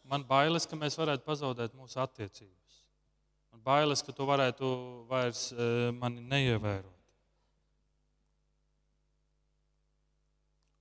man 0.05 0.27
bailes, 0.29 0.67
ka 0.69 0.77
mēs 0.77 0.99
varētu 1.01 1.25
pazaudēt 1.25 1.73
mūsu 1.79 1.97
attiecības. 2.03 2.83
Man 3.55 3.63
bailes, 3.65 4.03
ka 4.05 4.13
tu 4.13 4.27
varētu 4.29 4.69
vairs 5.09 5.47
e, 5.57 5.69
mani 5.97 6.21
neievērot. 6.29 6.99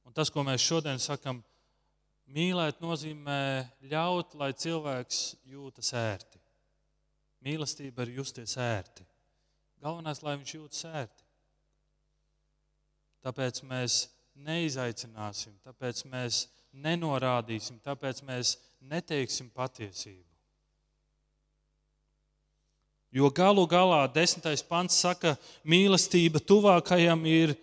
Un 0.03 0.17
tas, 0.17 0.27
ko 0.27 0.43
mēs 0.43 0.59
šodien 0.59 0.99
sakam, 0.99 1.39
mīlēt, 2.27 2.83
nozīmē 2.83 3.39
ļaut, 3.93 4.35
lai 4.35 4.51
cilvēks 4.51 5.21
jūtas 5.53 5.93
ērti. 5.95 6.43
Mīlestība 7.47 8.03
ir 8.03 8.17
justies 8.19 8.57
ērti. 8.59 9.07
Galvenais, 9.81 10.21
lai 10.21 10.37
viņš 10.37 10.55
jūtas 10.55 10.85
ērti. 10.85 11.23
Tāpēc 13.25 13.61
mēs 13.69 14.01
neizaicināsim, 14.45 15.55
tāpēc 15.65 16.03
mēs 16.09 16.45
nenorādīsim, 16.71 17.79
tāpēc 17.85 18.21
mēs 18.25 18.55
neteiksim 18.89 19.49
patiesību. 19.53 20.25
Jo 23.11 23.27
galu 23.35 23.65
galā 23.67 24.05
desmitais 24.07 24.63
pants 24.63 25.01
saka, 25.03 25.35
mīlestība 25.67 26.39
tuvākajam 26.39 27.25
ir 27.27 27.57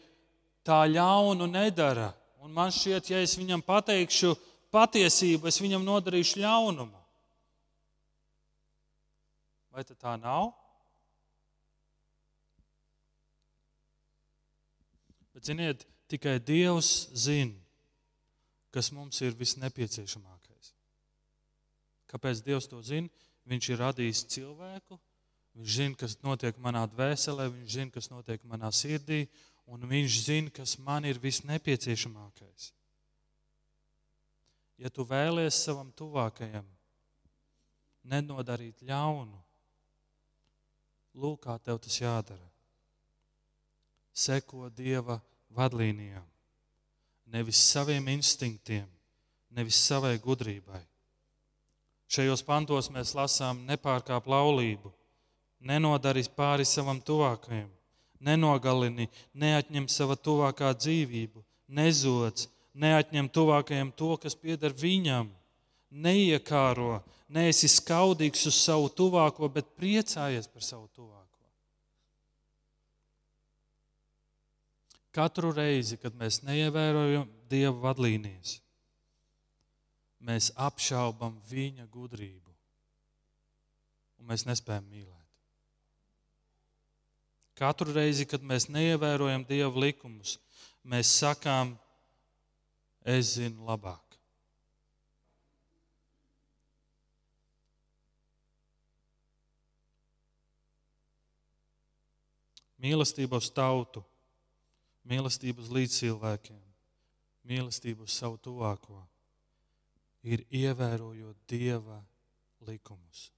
tā 0.66 0.82
ļaunu 0.90 1.48
nedara. 1.48 2.10
Un 2.44 2.52
man 2.52 2.74
šķiet, 2.74 3.08
ja 3.14 3.22
es 3.24 3.38
viņam 3.38 3.62
pateikšu 3.64 4.34
patiesību, 4.74 5.48
es 5.48 5.62
viņam 5.62 5.86
nodarīšu 5.86 6.42
ļaunumu. 6.42 7.00
Vai 9.72 9.86
tā 9.88 10.18
nav? 10.20 10.52
Bet, 15.38 15.46
ziniet, 15.46 15.84
tikai 16.10 16.40
Dievs 16.42 17.12
zina, 17.14 17.54
kas 18.74 18.88
mums 18.90 19.20
ir 19.22 19.36
visnepieciešamākais. 19.38 20.72
Kāpēc 22.10 22.40
Dievs 22.42 22.66
to 22.66 22.80
zina? 22.82 23.06
Viņš 23.46 23.68
ir 23.70 23.78
radījis 23.78 24.24
cilvēku, 24.34 24.98
viņš 25.54 25.76
zina, 25.76 25.98
kas 26.00 26.16
notiek 26.26 26.58
manā 26.58 26.82
dvēselē, 26.90 27.46
viņš 27.54 27.70
zina, 27.76 27.94
kas 27.94 28.10
notiek 28.10 28.42
manā 28.50 28.72
sirdī, 28.74 29.20
un 29.70 29.86
viņš 29.86 30.18
zina, 30.24 30.54
kas 30.58 30.74
man 30.82 31.06
ir 31.06 31.22
visnepieciešamākais. 31.22 32.72
Ja 34.82 34.90
tu 34.90 35.06
vēlies 35.06 35.62
savam 35.62 35.94
tuvākajam 35.94 36.66
nenodarīt 38.10 38.82
ļaunu, 38.90 39.38
lūk, 41.14 41.44
kā 41.46 41.60
tev 41.62 41.78
tas 41.86 42.02
jādara. 42.02 42.47
Seko 44.18 44.66
Dieva 44.74 45.20
vadlīnijām 45.54 46.26
nevis 47.32 47.56
saviem 47.56 48.08
instinktiem, 48.08 48.86
nevis 49.50 49.76
savai 49.76 50.16
gudrībai. 50.22 50.80
Šajos 52.08 52.42
pantos 52.44 52.88
mēs 52.92 53.12
lasām, 53.16 53.60
nepārkāp 53.68 54.28
laulību, 54.32 54.92
nenodarīs 55.60 56.30
pāri 56.32 56.64
savam 56.64 57.02
tuvākajam, 57.04 57.68
nenogalini, 58.24 59.08
neatņem 59.36 59.88
sava 59.92 60.16
tuvākā 60.16 60.72
dzīvību, 60.78 61.44
nezodz, 61.68 62.48
neatņem 62.72 63.28
tuvākajam 63.28 63.92
to, 63.92 64.14
kas 64.22 64.38
pieder 64.38 64.72
viņam, 64.72 65.28
neiekāro, 65.92 67.02
neesi 67.28 67.68
skaudīgs 67.68 68.48
uz 68.48 68.56
savu 68.56 68.88
tuvāko, 68.88 69.52
bet 69.52 69.76
priecājies 69.76 70.48
par 70.48 70.64
savu 70.64 70.88
tuvāko. 70.96 71.17
Katru 75.18 75.50
reizi, 75.50 75.96
kad 75.98 76.14
mēs 76.14 76.44
neievērojam 76.46 77.26
Dieva 77.50 77.74
vadlīnijas, 77.88 78.60
mēs 80.22 80.52
apšaubam 80.54 81.40
viņa 81.50 81.88
gudrību 81.90 82.52
un 84.18 84.28
mēs 84.30 84.44
nespējam 84.46 84.84
mīlēt. 84.92 85.24
Katru 87.58 87.90
reizi, 87.96 88.28
kad 88.30 88.44
mēs 88.46 88.68
neievērojam 88.70 89.42
Dieva 89.48 89.82
likumus, 89.82 90.36
mēs 90.86 91.10
sakām, 91.18 91.72
es 93.02 93.32
zinu 93.40 93.66
labāk. 93.66 94.04
Mīlestība 102.78 103.42
uz 103.42 103.50
tautu 103.50 104.04
mīlestību 105.08 105.64
uz 105.64 105.72
līdzcilvēkiem, 105.74 106.60
mīlestību 107.48 108.06
uz 108.06 108.14
savu 108.14 108.38
tuvāko, 108.44 109.00
ir 110.22 110.44
ievērojot 110.50 111.36
Dieva 111.48 112.02
likumus. 112.68 113.28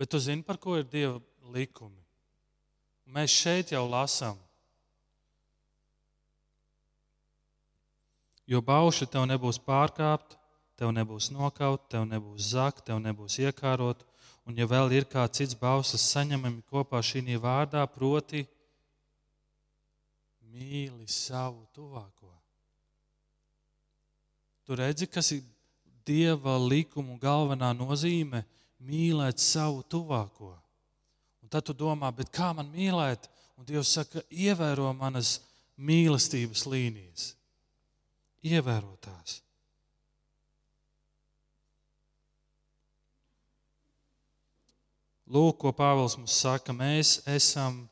Bet 0.00 0.10
tu 0.10 0.18
zini, 0.18 0.42
par 0.42 0.58
ko 0.58 0.78
ir 0.80 0.86
Dieva 0.88 1.20
likumi? 1.54 2.00
Mēs 3.10 3.34
šeit 3.34 3.74
jau 3.74 3.84
lasām, 3.90 4.38
Jo 8.50 8.58
bauši 8.66 9.06
tev 9.06 9.28
nebūs 9.30 9.60
pārkāpt, 9.62 10.34
tev 10.74 10.90
nebūs 10.90 11.28
nokaut, 11.30 11.84
tev 11.92 12.02
nebūs 12.10 12.48
zakt, 12.50 12.82
tev 12.88 12.98
nebūs 12.98 13.36
iekārot. 13.44 14.02
Un, 14.42 14.56
ja 14.58 14.66
vēl 14.66 14.90
ir 14.96 15.06
kāds 15.06 15.38
cits 15.38 15.54
bauslis 15.54 16.08
saņemami 16.10 16.64
kopā 16.66 16.98
šī 16.98 17.36
vārdā, 17.38 17.84
proti, 17.86 18.42
mīli 20.52 21.08
savu 21.10 21.66
tuvāko. 21.74 22.30
Tu 24.66 24.76
redzi, 24.78 25.06
kas 25.10 25.32
ir 25.34 25.42
Dieva 26.06 26.56
likumu 26.58 27.18
galvenā 27.20 27.70
nozīme- 27.76 28.44
mīlēt 28.88 29.38
savu 29.38 29.82
tuvāko. 29.82 30.56
Un 31.42 31.48
tad 31.48 31.64
tu 31.64 31.74
domā, 31.74 32.10
kā 32.32 32.54
man 32.54 32.72
mīlēt? 32.72 33.28
Un 33.58 33.64
Dievs 33.64 33.92
saka, 33.92 34.22
ievēro 34.30 34.96
manas 34.96 35.40
mīlestības 35.78 36.64
līnijas. 36.66 37.34
Ievēro 38.42 38.96
tās. 39.00 39.42
Lūk, 45.30 45.60
ko 45.62 45.70
Pāvils 45.70 46.16
mums 46.18 46.32
saka, 46.32 46.72
mēs 46.72 47.20
esam 47.28 47.84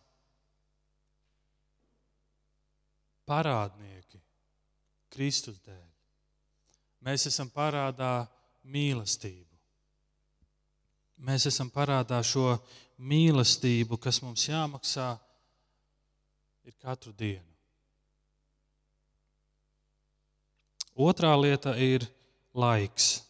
parādnieki 3.29 4.21
Kristus 5.12 5.61
dēļ. 5.64 5.85
Mēs 7.07 7.29
esam 7.31 7.51
parādā 7.53 8.27
mīlestību. 8.69 9.45
Mēs 11.29 11.49
esam 11.51 11.71
parādā 11.75 12.21
šo 12.23 12.57
mīlestību, 12.99 13.99
kas 13.99 14.21
mums 14.23 14.49
jāmaksā 14.49 15.12
ir 16.67 16.75
katru 16.83 17.14
dienu. 17.17 17.47
Otrā 20.99 21.31
lieta 21.38 21.77
ir 21.79 22.07
laiks. 22.59 23.21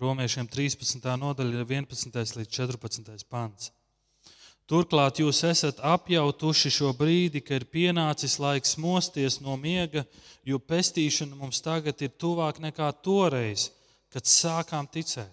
Romiešiem 0.00 0.48
13. 0.48 1.00
nodaļa, 1.20 1.64
11. 1.64 2.36
līdz 2.40 2.52
14. 2.52 3.24
pants. 3.32 3.70
Turklāt 4.66 5.20
jūs 5.22 5.44
esat 5.46 5.78
apjautuši 5.78 6.72
šo 6.74 6.90
brīdi, 6.98 7.38
ka 7.38 7.54
ir 7.54 7.68
pienācis 7.70 8.40
laiks 8.42 8.74
mosties 8.82 9.38
no 9.38 9.54
miega, 9.54 10.02
jo 10.42 10.58
pestīšana 10.58 11.38
mums 11.38 11.62
tagad 11.62 12.02
ir 12.02 12.10
tuvāk 12.18 12.58
nekā 12.64 12.90
toreiz, 12.98 13.70
kad 14.10 14.26
sākām 14.26 14.88
ticēt. 14.90 15.30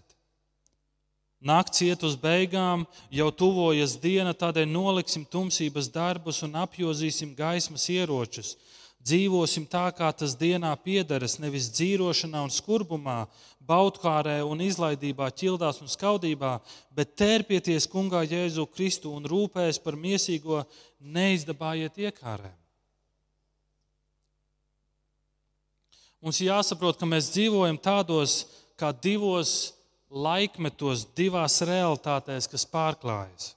Nakts 1.44 1.82
iet 1.84 2.06
uz 2.08 2.14
beigām, 2.16 2.86
jau 3.12 3.28
tuvojas 3.34 3.98
diena, 4.00 4.32
tādēļ 4.38 4.70
noliksim 4.70 5.26
tumsības 5.26 5.90
darbus 5.92 6.40
un 6.46 6.54
apjozīsim 6.62 7.34
gaismas 7.36 7.90
ieročus 7.92 8.54
Dzīvosim 9.04 9.66
tā, 9.68 9.90
kā 9.92 10.08
tas 10.16 10.32
dienā 10.40 10.72
piederas, 10.80 11.36
nevis 11.44 11.68
dzīvošanā 11.76 12.46
un 12.46 12.52
skurbumā, 12.54 13.26
baudkārē 13.68 14.38
un 14.48 14.64
izlaidībā, 14.64 15.28
ķildās 15.36 15.82
un 15.84 15.92
skaudībā, 15.92 16.54
bet 16.96 17.16
tērpieties 17.20 17.88
kungā 17.92 18.24
Jēzu 18.24 18.64
Kristu 18.72 19.12
un 19.12 19.28
rūpēs 19.28 19.82
par 19.84 20.00
miesīgo, 20.00 20.62
neizdabājiet 21.04 22.00
iekārēm. 22.08 22.56
Mums 26.24 26.40
jāsaprot, 26.40 26.96
ka 26.96 27.08
mēs 27.10 27.28
dzīvojam 27.34 27.76
tādos 27.84 28.46
kā 28.80 28.94
divos 28.96 29.74
laikmetos, 30.08 31.04
divās 31.18 31.60
realitātēs, 31.68 32.48
kas 32.48 32.64
pārklājas. 32.72 33.52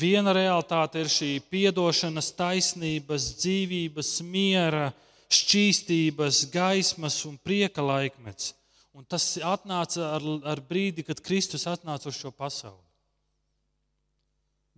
Viena 0.00 0.32
realitāte 0.32 1.02
ir 1.02 1.10
šī 1.12 1.30
atdošanas, 1.68 2.30
taisnības, 2.38 3.26
dzīvības, 3.42 4.12
miera, 4.24 4.90
šķīstības, 5.30 6.44
gaismas 6.54 7.18
un 7.28 7.36
prieka 7.36 7.84
laikmets. 7.84 8.54
Un 8.96 9.04
tas 9.04 9.36
atnāca 9.44 10.14
ar, 10.16 10.24
ar 10.52 10.62
brīdi, 10.64 11.04
kad 11.06 11.20
Kristus 11.22 11.66
atnāca 11.68 12.08
uz 12.10 12.16
šo 12.18 12.32
pasauli. 12.32 12.80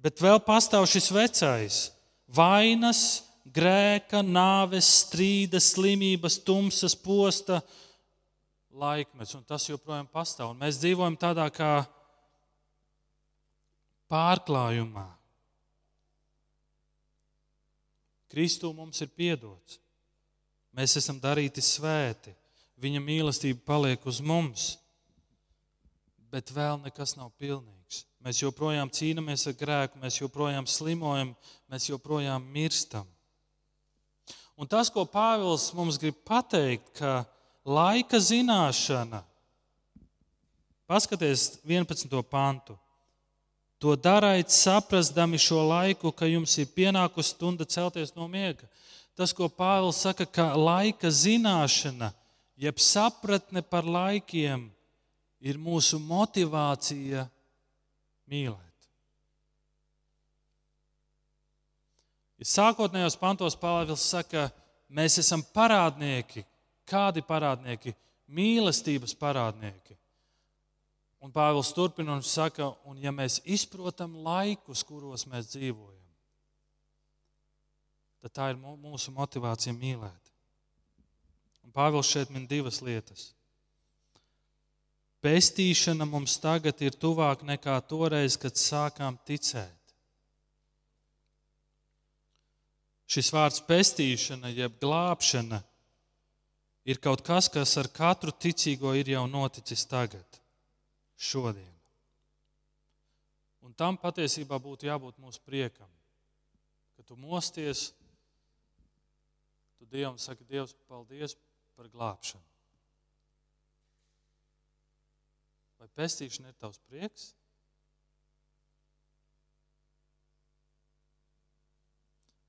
Bet 0.02 0.18
vēl 0.18 0.40
pastāv 0.42 0.88
šis 0.90 1.12
vecais 1.14 1.76
vainas, 2.26 3.22
grēka, 3.46 4.22
nāves, 4.26 4.88
strīda, 5.04 5.60
slimības, 5.62 6.40
tumsas, 6.42 6.96
posta 6.98 7.60
laikmets. 8.72 9.36
Un 9.38 9.46
tas 9.46 9.68
joprojām 9.68 10.08
pastāv. 10.10 10.52
Un 10.52 10.62
mēs 10.64 10.80
dzīvojam 10.82 11.18
tādā 11.20 11.46
kā 11.54 11.84
pārklājumā. 14.12 15.06
Kristū 18.32 18.72
mums 18.76 19.00
ir 19.04 19.10
piedots. 19.12 19.78
Mēs 20.72 20.96
esam 21.00 21.18
darīti 21.20 21.64
svēti. 21.64 22.32
Viņa 22.80 23.00
mīlestība 23.04 23.60
paliek 23.68 24.04
uz 24.08 24.18
mums, 24.24 24.72
bet 26.32 26.50
vēl 26.50 26.80
nekas 26.82 27.12
nav 27.18 27.30
pilnīgs. 27.38 28.06
Mēs 28.24 28.40
joprojām 28.40 28.90
cīnāmies 28.90 29.44
ar 29.50 29.56
grēku, 29.58 30.00
mēs 30.02 30.20
joprojām 30.20 30.66
slimojam, 30.70 31.34
mēs 31.70 31.90
joprojām 31.90 32.44
mirstam. 32.54 33.06
Un 34.56 34.68
tas, 34.70 34.90
ko 34.92 35.04
Pāvils 35.08 35.68
mums 35.76 35.98
grib 36.00 36.18
pateikt, 36.26 36.92
ka 36.98 37.24
laika 37.66 38.20
zināšana, 38.22 39.22
paskatieties 40.88 41.60
11. 41.66 42.18
pantu, 42.30 42.78
To 43.82 43.96
darāt, 43.98 44.52
saprastami 44.54 45.40
šo 45.42 45.64
laiku, 45.66 46.12
ka 46.14 46.28
jums 46.30 46.54
ir 46.62 46.68
pienākusi 46.70 47.34
stunda 47.34 47.66
celties 47.66 48.14
no 48.14 48.28
miega. 48.30 48.68
Tas, 49.18 49.32
ko 49.34 49.48
Pāvils 49.50 49.98
saka, 50.04 50.22
ka 50.22 50.52
laika 50.54 51.10
zināšana, 51.10 52.12
jeb 52.62 52.78
sapratne 52.78 53.60
par 53.66 53.82
laikiem, 53.82 54.68
ir 55.42 55.58
mūsu 55.58 55.98
motivācija 55.98 57.26
mīlēt. 58.30 58.68
Ja 62.38 62.48
sākotnējos 62.50 63.18
pantos 63.18 63.58
Pāvils 63.58 64.06
saka, 64.14 64.46
mēs 64.90 65.18
esam 65.18 65.42
parādnieki. 65.54 66.46
Kādi 66.86 67.22
parādnieki? 67.26 67.96
Mīlestības 68.30 69.14
parādnieki. 69.18 69.98
Un 71.22 71.30
Pāvils 71.30 71.70
turpina 71.70 72.16
un 72.16 72.22
saka, 72.26 72.72
un 72.82 72.96
ja 72.98 73.12
mēs 73.14 73.38
izprotam 73.46 74.16
laikus, 74.24 74.82
kuros 74.82 75.22
mēs 75.30 75.52
dzīvojam, 75.52 76.00
tad 78.22 78.34
tā 78.34 78.48
ir 78.50 78.58
mūsu 78.58 79.14
motivācija 79.14 79.74
mīlēt. 79.76 80.32
Un 81.62 81.70
Pāvils 81.70 82.10
šeit 82.10 82.32
min 82.34 82.48
divas 82.50 82.80
lietas. 82.82 83.28
Pestīšana 85.22 86.08
mums 86.10 86.34
tagad 86.42 86.82
ir 86.82 86.98
tuvāk 86.98 87.46
nekā 87.46 87.78
toreiz, 87.86 88.34
kad 88.34 88.58
sākām 88.58 89.14
ticēt. 89.22 89.94
Šis 93.06 93.30
vārds 93.30 93.62
pestīšana, 93.68 94.50
jeb 94.50 94.74
glābšana, 94.82 95.62
ir 96.82 96.98
kaut 96.98 97.22
kas, 97.22 97.46
kas 97.46 97.78
ar 97.78 97.94
katru 97.94 98.34
ticīgo 98.34 98.98
ir 98.98 99.14
jau 99.14 99.28
noticis 99.30 99.86
tagad 99.86 100.41
šodien. 101.22 101.70
Un 103.62 103.74
tam 103.78 103.98
patiesībā 104.00 104.58
būtu 104.58 104.88
jābūt 104.88 105.20
mūsu 105.22 105.42
priekam. 105.46 105.90
Kad 106.96 107.06
tu 107.06 107.16
mosties, 107.16 107.92
tu 109.78 109.86
Dievam 109.90 110.18
saki, 110.18 110.44
Dievs, 110.48 110.74
paldies 110.90 111.36
par 111.78 111.86
glābšanu. 111.92 112.42
Vai 115.82 115.88
pestīšana 115.98 116.50
ir 116.50 116.58
tavs 116.58 116.82
prieks? 116.86 117.30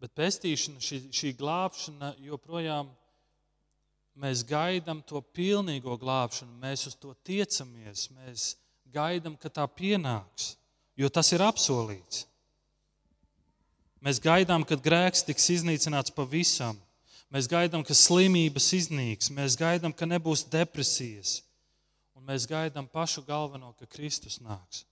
Bet 0.01 0.11
pestīšana, 0.17 0.81
šī, 0.83 0.99
šī 1.15 1.31
glābšana 1.39 2.11
joprojām 2.25 2.89
mēs 4.19 4.43
gaidām 4.45 4.99
to 5.07 5.21
pilnīgo 5.33 5.95
glābšanu, 6.01 6.57
mēs 6.59 6.89
uz 6.89 6.97
to 6.99 7.13
tiecamies. 7.25 8.09
Mēs 8.17 8.49
gaidām, 8.93 9.35
ka 9.39 9.49
tā 9.49 9.65
pienāks, 9.67 10.53
jo 10.95 11.09
tas 11.09 11.31
ir 11.33 11.43
apsolīts. 11.43 12.27
Mēs 14.03 14.19
gaidām, 14.19 14.65
kad 14.67 14.83
grēks 14.83 15.23
tiks 15.23 15.47
iznīcināts 15.53 16.11
pavisam. 16.11 16.75
Mēs 17.33 17.47
gaidām, 17.49 17.85
ka 17.87 17.95
slimības 17.95 18.67
iznīks, 18.75 19.31
mēs 19.33 19.55
gaidām, 19.57 19.93
ka 19.95 20.05
nebūs 20.05 20.43
depresijas. 20.51 21.39
Un 22.13 22.27
mēs 22.27 22.45
gaidām 22.49 22.85
pašu 22.91 23.23
galveno, 23.25 23.71
ka 23.79 23.87
Kristus 23.89 24.41
nāks. 24.43 24.83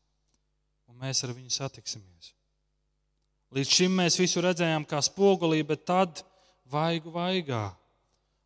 Un 0.90 0.96
mēs 1.04 1.22
ar 1.28 1.36
viņu 1.36 1.52
satiksimies. 1.54 2.32
Līdz 3.52 3.76
šim 3.76 4.00
mēs 4.00 4.16
visu 4.20 4.42
redzējām 4.42 4.88
kā 4.88 5.02
spogulī, 5.04 5.60
bet 5.68 5.84
tad 5.86 6.24
vaigu 6.72 7.12
vaigā. 7.12 7.66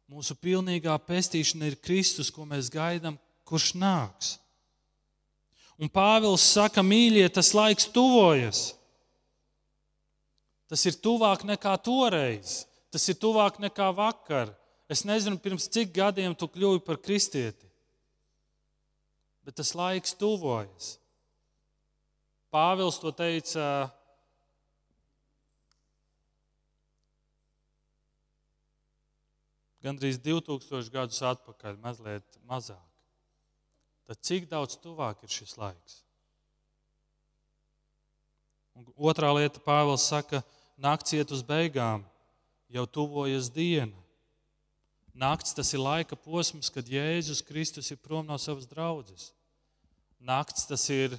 Mūsu 0.09 0.33
pilnīgā 0.37 0.97
pestīšana 1.05 1.69
ir 1.69 1.77
Kristus, 1.81 2.31
ko 2.33 2.45
mēs 2.49 2.71
gaidām, 2.73 3.19
kurš 3.45 3.75
nāks. 3.77 4.35
Un 5.75 5.91
Pāvils 5.91 6.43
saka, 6.55 6.83
mīļie, 6.85 7.25
tas 7.35 7.51
laiks 7.55 7.89
tuvojas. 7.91 8.69
Tas 10.71 10.85
ir 10.87 10.95
tuvāk 11.03 11.43
nekā 11.47 11.75
toreiz. 11.83 12.63
Tas 12.93 13.03
ir 13.11 13.17
tuvāk 13.19 13.59
nekā 13.59 13.89
vakar. 13.95 14.53
Es 14.87 15.03
nezinu, 15.03 15.39
pirms 15.41 15.67
cik 15.67 15.91
gadiem 15.97 16.35
tu 16.37 16.47
kļuvi 16.47 16.79
par 16.85 16.99
kristieti, 17.01 17.65
bet 19.43 19.57
tas 19.57 19.73
laiks 19.75 20.13
tuvojas. 20.15 20.95
Pāvils 22.53 23.01
to 23.01 23.11
teica 23.11 23.89
gandrīz 29.83 30.21
2000 30.21 30.93
gadus 30.93 31.21
atpakaļ, 31.33 31.81
mazliet 31.81 32.43
mazāk. 32.47 32.94
Tad 34.05 34.21
cik 34.21 34.49
daudz 34.49 34.77
tuvāk 34.81 35.23
ir 35.25 35.31
šis 35.33 35.55
laiks? 35.57 36.01
Un 38.75 38.85
otrā 38.99 39.31
lieta, 39.33 39.61
Pāvils 39.63 40.05
saka, 40.05 40.43
nakts 40.77 41.15
iet 41.15 41.31
uz 41.31 41.41
beigām, 41.45 42.03
jau 42.69 42.83
tuvojas 42.85 43.47
diena. 43.49 43.95
Nakts 45.15 45.55
tas 45.55 45.71
ir 45.71 45.79
laika 45.79 46.17
posms, 46.19 46.67
kad 46.69 46.89
Jēzus 46.91 47.39
Kristus 47.47 47.87
ir 47.93 48.01
prom 48.03 48.27
no 48.27 48.35
savas 48.41 48.67
draudzes. 48.67 49.29
Nakts 50.19 50.67
tas 50.67 50.83
ir 50.91 51.15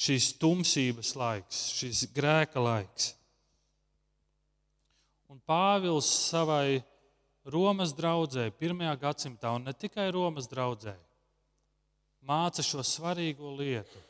šīs 0.00 0.30
tumsības 0.40 1.12
laiks, 1.18 1.60
šis 1.76 2.06
grēka 2.16 2.62
laiks. 2.62 3.12
Un 5.28 5.42
Pāvils 5.44 6.08
savai 6.08 6.80
Romas 7.44 7.92
draudzē, 7.96 8.48
pirmajā 8.56 8.94
gadsimtā, 9.02 9.52
un 9.56 9.68
ne 9.68 9.74
tikai 9.76 10.08
Romas 10.14 10.48
draudzē, 10.48 10.94
māca 12.26 12.64
šo 12.64 12.82
svarīgo 12.84 13.54
lietu. 13.58 14.04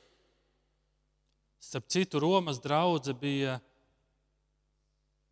Starp 1.58 1.88
citu, 1.90 2.20
Romas 2.22 2.60
draudzene 2.62 3.18
bija 3.18 3.58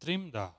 trimdā. 0.03 0.51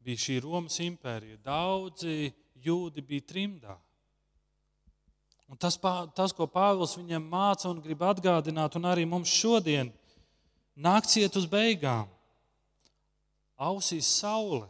Bija 0.00 0.22
šī 0.22 0.38
Romas 0.40 0.78
impērija. 0.80 1.40
Daudzi 1.44 2.32
jūdi 2.64 3.04
bija 3.04 3.26
trimdā. 3.28 3.76
Un 5.50 5.58
tas, 5.58 5.74
tas, 6.14 6.32
ko 6.32 6.46
Pāvils 6.46 6.94
viņiem 6.94 7.24
māca 7.26 7.66
un 7.72 7.80
grib 7.82 8.04
atgādināt, 8.06 8.76
un 8.78 8.86
arī 8.86 9.02
mums 9.08 9.32
šodien, 9.34 9.90
nakts 10.78 11.18
iet 11.18 11.34
uz 11.36 11.48
beigām. 11.50 12.06
Ausīs 13.60 14.06
saule. 14.20 14.68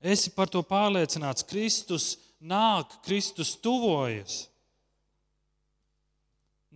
Esi 0.00 0.32
par 0.32 0.48
to 0.48 0.62
pārliecināts. 0.64 1.44
Kristus 1.46 2.16
nāk, 2.40 2.98
Kristus 3.04 3.54
tuvojas. 3.58 4.46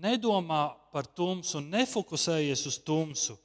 Nedomā 0.02 0.72
par 0.92 1.06
tumsu, 1.06 1.60
nefokusējies 1.62 2.66
uz 2.66 2.78
tumsu. 2.82 3.36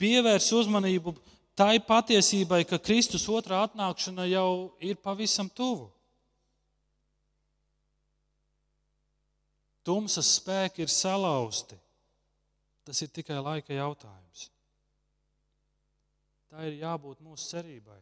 Pievērs 0.00 0.48
uzmanību 0.56 1.14
tai 1.56 1.78
patiesībai, 1.80 2.64
ka 2.68 2.78
Kristus 2.80 3.26
otrā 3.32 3.62
atnākšana 3.66 4.26
jau 4.28 4.76
ir 4.80 4.98
pavisam 5.00 5.48
tuvu. 5.48 5.90
Tumsas 9.86 10.32
spēki 10.40 10.82
ir 10.82 10.90
salauzti. 10.90 11.78
Tas 12.86 13.02
ir 13.02 13.10
tikai 13.10 13.38
laika 13.42 13.74
jautājums. 13.74 14.48
Tā 16.50 16.66
ir 16.68 16.78
jābūt 16.80 17.22
mūsu 17.22 17.48
cerībai. 17.50 17.98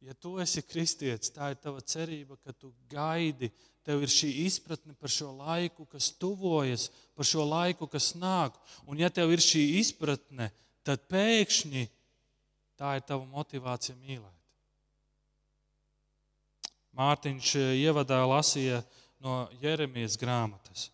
Ja 0.00 0.14
tu 0.14 0.36
esi 0.38 0.62
kristietis, 0.62 1.32
tā 1.34 1.50
ir 1.52 1.58
tava 1.58 1.82
cerība, 1.82 2.36
ka 2.44 2.52
tu 2.54 2.70
gaidi, 2.90 3.50
tev 3.82 4.04
ir 4.04 4.12
šī 4.12 4.30
izpratne 4.44 4.94
par 4.94 5.10
šo 5.10 5.32
laiku, 5.34 5.86
kas 5.90 6.12
tuvojas, 6.14 6.86
par 7.18 7.26
šo 7.26 7.46
laiku, 7.48 7.88
kas 7.90 8.12
nāk. 8.14 8.54
Un 8.86 9.00
ja 9.02 9.10
tev 9.10 9.32
ir 9.34 9.42
šī 9.42 9.64
izpratne, 9.80 10.52
tad 10.86 11.02
pēkšņi 11.10 11.88
tā 12.78 12.94
ir 12.98 13.06
tava 13.08 13.26
motivācija 13.26 13.96
mīlēt. 13.98 14.34
Mārtiņš 16.98 17.54
ievadā 17.78 18.20
lasīja 18.26 18.82
no 19.22 19.40
Jeremijas 19.62 20.14
grāmatas. 20.18 20.88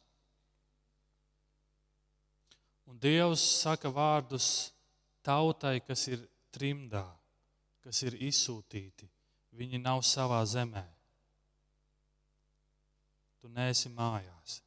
Un 2.89 2.97
Dievs 3.01 3.45
saka 3.61 3.93
vārdus 3.93 4.71
tautai, 5.25 5.79
kas 5.85 6.07
ir 6.09 6.25
trimdā 6.53 7.05
kas 7.85 8.01
ir 8.07 8.17
izsūtīti, 8.17 9.07
viņi 9.55 9.81
nav 9.83 10.01
savā 10.07 10.41
zemē. 10.49 10.85
Tu 13.43 13.51
neesi 13.53 13.91
mājās. 13.93 14.63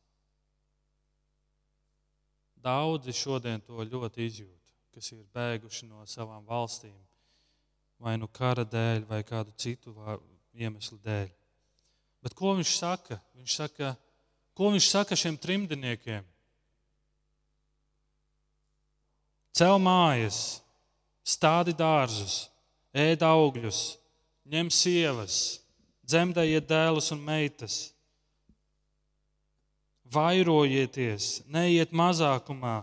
Daudzi 2.62 3.14
šodien 3.16 3.62
to 3.66 3.82
ļoti 3.82 4.28
izjūt, 4.28 4.74
kas 4.94 5.10
ir 5.16 5.26
bēguši 5.34 5.88
no 5.90 6.06
savām 6.10 6.46
valstīm, 6.46 6.98
vai 7.98 8.18
nu 8.22 8.30
kara 8.30 8.66
dēļ, 8.68 9.08
vai 9.10 9.24
kādu 9.26 9.54
citu 9.58 9.96
iemeslu 10.54 11.00
dēļ. 11.02 11.30
Bet 12.22 12.36
ko 12.38 12.54
viņš 12.58 12.74
saka? 12.78 13.18
Viņš 13.38 13.56
saka, 13.62 13.94
ko 14.58 14.70
viņš 14.74 14.90
saka 14.92 15.18
šiem 15.18 15.38
trimdiniekiem? 15.42 16.26
Cel 19.58 19.80
mājas, 19.82 20.60
stādi 21.26 21.74
dārzus, 21.74 22.46
ēd 22.98 23.24
augļus, 23.26 23.98
ņem 24.50 24.72
sievas, 24.74 25.38
dzemdējiet 26.08 26.68
dēlus 26.70 27.12
un 27.14 27.22
meitas. 27.24 27.78
Vairojieties, 30.08 31.42
neiet 31.52 31.92
mazākumā, 31.92 32.80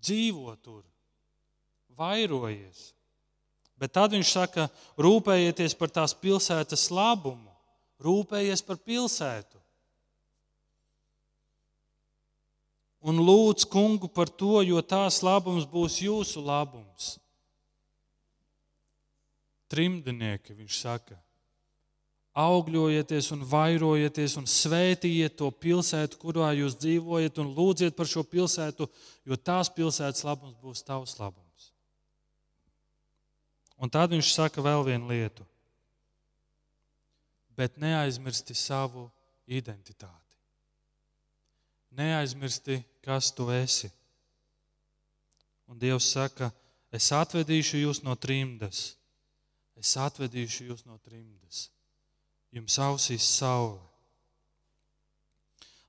dzīvo 0.00 0.54
tur, 0.64 0.80
vairojies. 1.98 2.94
Bet 3.78 3.92
tad 3.94 4.16
viņš 4.16 4.32
saka, 4.32 4.66
rūpējieties 4.98 5.76
par 5.78 5.92
tās 5.92 6.16
pilsētas 6.16 6.88
labumu, 6.90 7.52
rūpējies 8.02 8.64
par 8.64 8.80
pilsētu. 8.80 9.60
Un 13.06 13.20
lūdz 13.22 13.68
kungu 13.70 14.08
par 14.10 14.32
to, 14.32 14.64
jo 14.66 14.80
tās 14.82 15.20
labums 15.22 15.68
būs 15.68 16.00
jūsu 16.02 16.42
labums 16.42 17.18
trimdnieki, 19.70 20.56
viņš 20.56 20.78
saka, 20.80 21.18
augļojieties 22.38 23.32
un 23.34 23.42
vairojieties 23.50 24.36
un 24.38 24.46
svētījiet 24.46 25.34
to 25.40 25.48
pilsētu, 25.50 26.18
kurā 26.22 26.52
jūs 26.54 26.76
dzīvojat, 26.78 27.40
un 27.42 27.52
lūdziet 27.56 27.96
par 27.98 28.06
šo 28.06 28.22
pilsētu, 28.22 28.86
jo 29.26 29.36
tās 29.36 29.70
pilsētas 29.74 30.24
labums 30.26 30.58
būs 30.62 30.84
tavs 30.86 31.16
labums. 31.18 31.72
Un 33.78 33.90
tad 33.90 34.14
viņš 34.14 34.32
saka 34.34 34.62
vēl 34.62 34.84
vienu 34.86 35.10
lietu. 35.10 35.46
Bet 37.58 37.78
neaizmirsti 37.78 38.54
savu 38.54 39.08
identitāti. 39.50 40.14
Neaizmirsti, 41.98 42.78
kas 43.02 43.32
tu 43.34 43.48
esi. 43.50 43.90
Un 45.66 45.78
Dievs 45.78 46.06
saka, 46.14 46.52
es 46.94 47.10
atvedīšu 47.12 47.82
jūs 47.82 48.04
no 48.06 48.14
trimdas 48.14 48.97
Es 49.78 49.94
atvedīšu 50.00 50.70
jūs 50.72 50.82
no 50.86 50.98
trimdas. 51.06 51.68
Jums 52.54 52.78
ausīs 52.82 53.26
saule. 53.38 53.78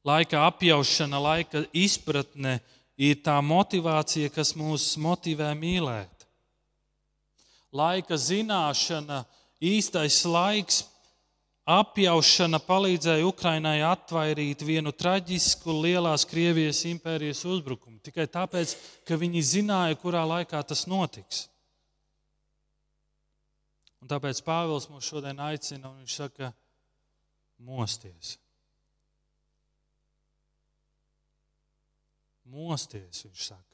Laika 0.06 0.46
apjaušana, 0.48 1.20
laika 1.20 1.64
izpratne 1.76 2.60
ir 3.00 3.20
tā 3.24 3.36
motivācija, 3.44 4.30
kas 4.32 4.54
mūs 4.58 4.94
motivē 5.02 5.50
mīlēt. 5.58 6.26
Laika 7.76 8.18
zināšana, 8.18 9.24
īstais 9.62 10.22
laiks, 10.26 10.84
apjaušana 11.70 12.62
palīdzēja 12.66 13.28
Ukrainai 13.30 13.78
atvairīt 13.86 14.64
vienu 14.66 14.94
traģisku 14.96 15.76
lielās 15.84 16.26
Krievijas 16.30 16.82
impērijas 16.90 17.44
uzbrukumu. 17.46 18.00
Tikai 18.02 18.26
tāpēc, 18.32 18.74
ka 19.06 19.20
viņi 19.20 19.46
zināja, 19.46 20.00
kurā 20.02 20.24
laikā 20.26 20.64
tas 20.66 20.88
notiks. 20.90 21.48
Un 24.00 24.12
tāpēc 24.12 24.40
Pāvils 24.48 24.88
mūs 24.92 25.08
šodien 25.12 25.40
aicina, 25.44 25.90
un 25.92 26.04
viņš 26.04 26.20
saka, 26.22 26.52
mosties. 27.68 28.38
Mosties, 32.50 33.26
viņš 33.28 33.50
saka. 33.52 33.66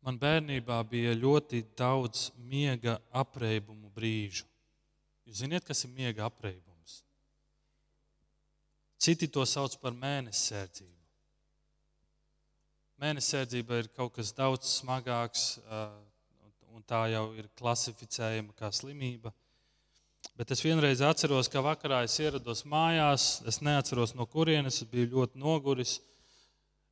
Man 0.00 0.16
bērnībā 0.16 0.78
bija 0.88 1.12
ļoti 1.12 1.60
daudz 1.76 2.30
miega 2.48 2.96
apreibumu 3.12 3.92
brīžu. 3.92 4.46
Jūs 5.28 5.42
zināt, 5.42 5.66
kas 5.68 5.84
ir 5.84 5.92
miega 5.92 6.24
apreibums? 6.26 7.02
Citi 9.00 9.28
to 9.28 9.44
sauc 9.46 9.76
par 9.80 9.92
mēnesi 9.96 10.48
sērdzību. 10.48 10.99
Mēnesērdzība 13.00 13.78
ir 13.80 13.86
kaut 13.96 14.12
kas 14.18 14.34
daudz 14.36 14.74
smagāks, 14.74 15.54
un 16.68 16.82
tā 16.84 17.06
jau 17.08 17.30
ir 17.32 17.46
klasificējama 17.56 18.52
kā 18.58 18.68
slimība. 18.76 19.32
Bet 20.36 20.52
es 20.52 20.60
vienreiz 20.60 21.00
atceros, 21.04 21.48
ka 21.48 21.62
vakarā 21.64 22.02
es 22.04 22.18
ierados 22.20 22.60
mājās. 22.68 23.40
Es 23.48 23.62
neatceros, 23.64 24.12
no 24.16 24.26
kurienes 24.28 24.82
es 24.82 24.88
biju 24.92 25.14
ļoti 25.14 25.40
noguris. 25.40 25.98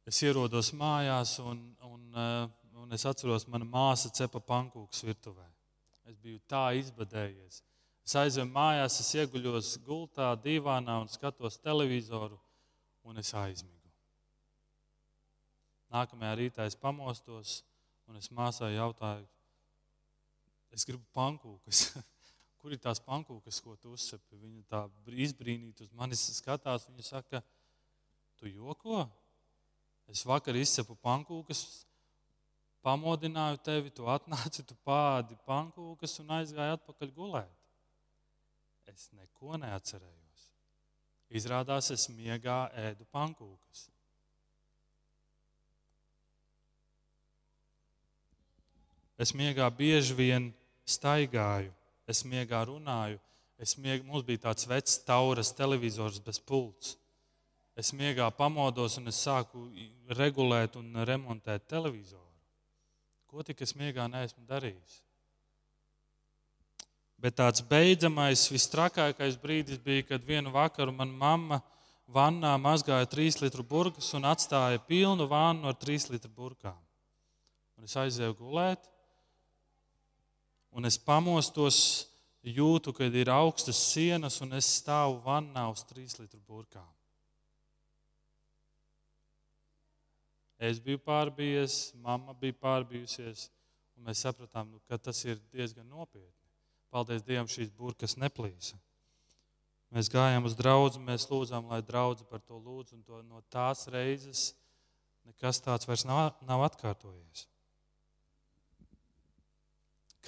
es 0.09 0.23
ierodos 0.25 0.73
mājās, 0.73 1.35
un, 1.45 1.59
un, 1.85 2.05
un 2.81 2.97
es 2.97 3.05
atceros, 3.05 3.45
mana 3.45 3.69
māsa 3.69 4.09
cepa 4.09 4.41
pankūkus 4.41 5.05
virtuvē. 5.05 5.45
Es 6.09 6.17
biju 6.17 6.41
tā 6.49 6.71
izbadējies. 6.81 7.63
Es 8.09 8.17
aizēju 8.17 8.49
mājās, 8.49 9.01
es 9.05 9.15
ieguļos 9.21 9.75
gultā, 9.85 10.33
divānā 10.41 11.03
un 11.03 11.13
skatos 11.13 11.61
televizoru, 11.61 12.41
un 13.05 13.21
es 13.21 13.35
aizmigu. 13.37 13.78
Nākamajā 15.93 16.37
rītā 16.37 16.67
es 16.69 16.77
pamostos, 16.77 17.63
un 18.09 18.19
es 18.21 18.29
māsai 18.35 18.75
jautāju, 18.75 19.25
es 20.75 20.85
gribu 20.89 21.05
pankūkas. 21.17 21.89
Kur 22.61 22.75
ir 22.75 22.81
tās 22.83 23.01
pankūkas, 23.01 23.61
ko 23.63 23.77
tu 23.79 23.95
uzsepi? 23.95 24.37
Viņa 24.37 24.65
tā 24.69 24.81
izbrīnīta 25.25 25.87
uz 25.87 25.93
manis 25.97 26.25
skatās. 26.37 26.89
Viņa 26.91 27.05
saka, 27.07 27.41
tu 28.37 28.51
joko? 28.51 29.05
Es 30.11 30.25
vakar 30.27 30.57
izcepu 30.57 30.97
pankūkas, 31.05 31.63
pamodināju 32.85 33.61
tevi, 33.65 33.93
tu 33.95 34.09
atnāci, 34.11 34.65
tu 34.67 34.77
pādi 34.87 35.37
pankūkas 35.47 36.19
un 36.25 36.33
aizgāji 36.39 36.77
atpakaļ 36.79 37.13
gulēt. 37.17 37.55
Es 38.89 39.11
neko 39.13 39.61
neatcerējos. 39.61 40.49
Izrādās, 41.39 41.93
es 41.93 42.09
miegā 42.09 42.63
ēdu 42.89 43.05
pankūkas. 43.13 43.89
Es 49.19 49.35
miegā 49.35 49.67
bieži 49.75 50.15
vien 50.15 50.53
staigāju, 50.87 51.73
es 52.07 52.23
miegā 52.25 52.63
runāju. 52.69 53.19
Es 53.59 53.75
mieg, 53.75 54.05
mums 54.07 54.23
bija 54.23 54.45
tāds 54.47 54.69
vecs 54.71 55.01
tauras 55.03 55.51
televizors 55.51 56.21
bez 56.23 56.39
pults. 56.39 56.95
Es 57.79 57.91
miegā 57.91 58.29
pamodos 58.35 58.97
un 59.01 59.11
es 59.11 59.19
sāku 59.19 59.65
regulēt 60.15 60.77
un 60.79 61.03
remontēt 61.07 61.67
televizoru. 61.71 62.23
Ko 63.27 63.43
tik 63.43 63.61
es 63.67 63.75
miegā 63.75 64.07
neesmu 64.11 64.47
darījis? 64.47 65.01
Bet 67.19 67.35
tāds 67.41 67.65
beidzamais, 67.67 68.47
visstrakākais 68.55 69.35
brīdis 69.43 69.83
bija, 69.83 70.07
kad 70.07 70.23
vienu 70.23 70.55
vakaru 70.55 70.95
manā 70.95 71.19
mamma 71.19 71.59
vannā 72.07 72.55
mazgāja 72.63 73.09
trīs 73.11 73.41
litru 73.43 73.67
burbuļus 73.67 74.15
un 74.17 74.29
atstāja 74.31 74.79
pilnu 74.87 75.27
vannu 75.29 75.67
ar 75.69 75.75
trīs 75.75 76.07
litru 76.13 76.31
burkām. 76.31 76.79
Un 77.79 77.91
es 77.91 77.97
aizēju 77.99 78.39
gulēt, 78.39 78.87
un 80.73 80.89
es 80.89 80.99
pamostos, 80.99 82.09
jūtu, 82.45 82.95
ka 82.95 83.09
ir 83.09 83.31
augstas 83.33 83.81
sienas, 83.93 84.41
un 84.45 84.55
es 84.59 84.69
stāvu 84.79 85.19
vannā 85.25 85.67
uz 85.73 85.85
trīs 85.89 86.19
litru 86.21 86.41
burkām. 86.47 86.87
Es 90.59 90.81
biju 90.83 90.99
pārbijies, 90.99 91.93
mamma 92.03 92.35
bija 92.35 92.57
pārbijusies, 92.59 93.47
un 93.97 94.09
mēs 94.09 94.25
sapratām, 94.27 94.73
nu, 94.73 94.81
ka 94.91 94.99
tas 94.99 95.21
ir 95.25 95.39
diezgan 95.55 95.87
nopietni. 95.87 96.35
Paldies 96.91 97.23
Dievam, 97.23 97.47
šīs 97.51 97.71
burkas 97.77 98.17
neplīsa. 98.19 98.79
Mēs 99.95 100.09
gājām 100.13 100.49
uz 100.49 100.57
draugu, 100.57 101.01
mēs 101.05 101.29
lūdzām, 101.31 101.69
lai 101.71 101.81
draugi 101.85 102.27
par 102.29 102.43
to 102.45 102.59
lūdz, 102.59 102.97
un 102.97 103.05
to 103.05 103.21
no 103.23 103.43
tās 103.53 103.87
reizes 103.93 104.51
nekas 105.29 105.61
tāds 105.65 105.89
vairs 105.89 106.05
nav, 106.09 106.33
nav 106.49 106.65
atkārtojies. 106.67 107.47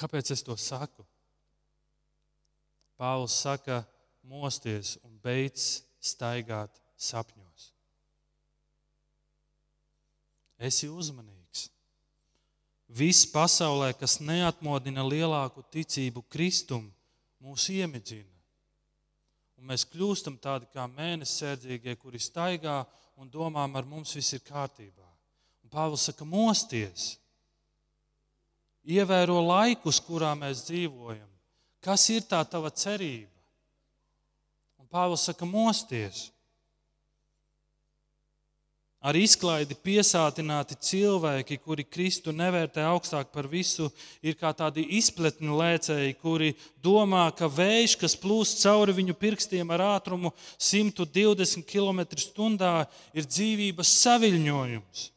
Kāpēc 0.01 0.33
es 0.33 0.45
to 0.45 0.57
saku? 0.57 1.05
Pāvils 3.01 3.37
saka, 3.43 3.83
mosties 4.25 4.97
un 5.05 5.17
beidz 5.25 5.83
staigāt 6.01 6.81
sapņos. 7.01 7.71
Esi 10.61 10.89
uzmanīgs. 10.93 11.69
Viss 12.91 13.29
pasaulē, 13.31 13.93
kas 13.97 14.19
neatmodina 14.21 15.05
lielāku 15.07 15.63
ticību 15.73 16.25
Kristum, 16.33 16.89
mūs 17.41 17.69
iemidzina. 17.73 18.27
Un 19.61 19.69
mēs 19.71 19.85
kļūstam 19.89 20.41
tādi 20.41 20.69
kā 20.73 20.87
mēnesis 20.89 21.43
sērdzīgie, 21.43 21.95
kuri 22.01 22.21
staigā 22.21 22.81
un 23.21 23.29
domā, 23.31 23.67
ar 23.77 23.89
mums 23.89 24.17
viss 24.17 24.35
ir 24.37 24.45
kārtībā. 24.45 25.07
Un 25.65 25.73
Pāvils 25.73 26.09
saka, 26.09 26.25
mosties, 26.25 27.15
ievēro 28.85 29.41
laikus, 29.45 30.01
kurā 30.05 30.33
mēs 30.39 30.65
dzīvojam. 30.69 31.29
Kas 31.81 32.09
ir 32.13 32.27
tā 32.29 32.43
tava 32.45 32.71
cerība? 32.71 33.33
Un 34.81 34.89
Pāvils 34.91 35.25
saka, 35.29 35.49
mosties 35.49 36.29
ar 39.01 39.17
izklaidi 39.17 39.77
piesātināti 39.81 40.77
cilvēki, 40.77 41.57
kuri 41.65 41.87
Kristu 41.89 42.35
nevērtē 42.37 42.85
augstāk 42.85 43.31
par 43.33 43.49
visu, 43.49 43.89
ir 44.21 44.37
kā 44.37 44.53
tādi 44.57 44.85
izpletņu 44.99 45.57
lēcēji, 45.57 46.19
kuri 46.21 46.51
domā, 46.85 47.25
ka 47.37 47.49
vējš, 47.49 47.97
kas 48.03 48.17
plūst 48.21 48.61
cauri 48.61 48.99
viņu 48.99 49.17
pirkstiem 49.17 49.73
ar 49.73 49.87
ātrumu 49.95 50.35
120 50.59 51.65
km/h, 51.65 52.75
ir 53.17 53.31
dzīvības 53.31 53.95
saviļņojums. 54.05 55.09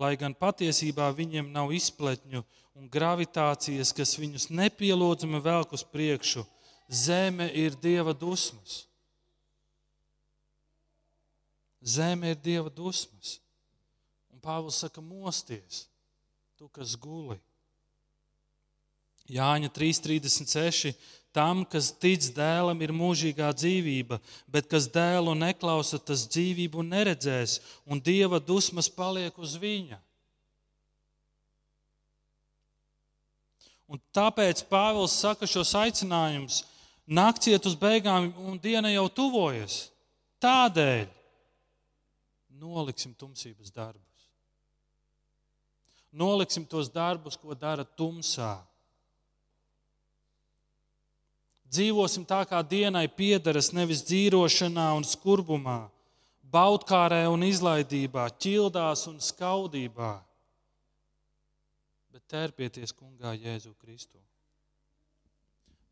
Lai 0.00 0.14
gan 0.16 0.32
patiesībā 0.32 1.10
viņiem 1.12 1.50
nav 1.52 1.74
izpletņu 1.76 2.40
un 2.78 2.88
gravitācijas, 2.88 3.92
kas 3.92 4.16
viņus 4.16 4.48
nepielūdzami 4.48 5.42
velk 5.44 5.74
uz 5.76 5.84
priekšu, 5.84 6.46
zeme 6.88 7.50
ir 7.52 7.76
dieva 7.76 8.14
dusmas. 8.16 8.86
Zeme 11.84 12.32
ir 12.32 12.40
dieva 12.40 12.72
dusmas. 12.72 13.38
Un 14.32 14.40
Pāvils 14.40 14.80
saka, 14.80 15.04
mosties, 15.04 15.84
tu, 16.56 16.68
kas 16.72 16.96
guli. 16.96 17.36
Jāņa 19.30 19.70
3,36. 19.76 20.96
Tam, 21.30 21.62
kas 21.62 21.92
tic 21.94 22.24
dēlam, 22.34 22.80
ir 22.82 22.90
mūžīgā 22.90 23.52
dzīvība, 23.54 24.18
bet 24.50 24.66
kas 24.70 24.88
dēlu 24.90 25.36
neklausa, 25.38 26.00
tas 26.02 26.24
dzīvību 26.26 26.82
neredzēs, 26.88 27.60
un 27.86 28.02
dieva 28.02 28.40
dusmas 28.42 28.90
paliek 28.90 29.36
uz 29.38 29.54
viņa. 29.60 30.00
Un 33.90 33.98
tāpēc 34.14 34.62
Pāvils 34.70 35.14
saka 35.18 35.46
šos 35.50 35.72
aicinājumus: 35.78 36.64
nakciet 37.06 37.64
uz 37.66 37.74
beigām, 37.78 38.30
un 38.46 38.58
diena 38.58 38.90
jau 38.92 39.08
tuvojas. 39.10 39.88
Tādēļ 40.42 41.08
noliksim 42.60 43.14
tumsības 43.18 43.72
darbus. 43.74 44.06
Noliksim 46.10 46.66
tos 46.66 46.90
darbus, 46.90 47.36
ko 47.38 47.54
dara 47.54 47.84
tumsā. 47.84 48.58
Dzīvosim 51.70 52.24
tā, 52.26 52.42
kā 52.50 52.58
dienai 52.66 53.06
piederas, 53.06 53.70
nevis 53.70 54.02
dzīvošanā 54.08 54.88
un 54.98 55.04
skurbumā, 55.06 55.84
baudkārē 56.50 57.22
un 57.30 57.44
izlaidībā, 57.46 58.24
ķildās 58.42 59.06
un 59.06 59.20
skaudībā, 59.22 60.16
bet 62.10 62.24
tērpieties 62.32 62.90
kungā 62.96 63.36
Jēzu 63.38 63.70
Kristu. 63.78 64.18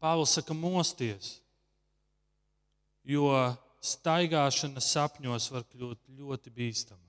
Pāvils 0.02 0.34
saka, 0.34 0.54
mosties, 0.54 1.36
jo 3.06 3.30
staigāšana 3.78 4.82
sapņos 4.82 5.46
var 5.54 5.66
kļūt 5.70 6.02
ļoti 6.18 6.54
bīstama. 6.54 7.06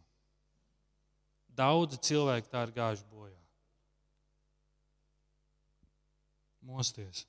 Daudzi 1.57 1.97
cilvēki 2.05 2.53
tā 2.53 2.63
ir 2.67 2.77
gājuši 2.77 3.09
bojā. 3.09 3.35
Mosties. 6.69 7.25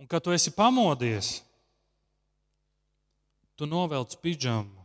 Un, 0.00 0.08
kad 0.10 0.24
tu 0.24 0.34
esi 0.34 0.50
pamodies, 0.54 1.38
tu 3.54 3.68
novelc 3.70 4.16
pidžamu 4.22 4.82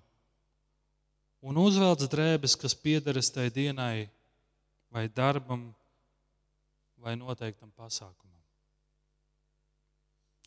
un 1.42 1.58
uzvelc 1.58 2.04
drēbes, 2.12 2.58
kas 2.60 2.76
piederas 2.78 3.32
tai 3.34 3.48
dienai, 3.50 4.10
vai 4.94 5.08
darbam, 5.08 5.70
vai 7.00 7.16
noteiktam 7.16 7.72
pasākumam 7.78 8.30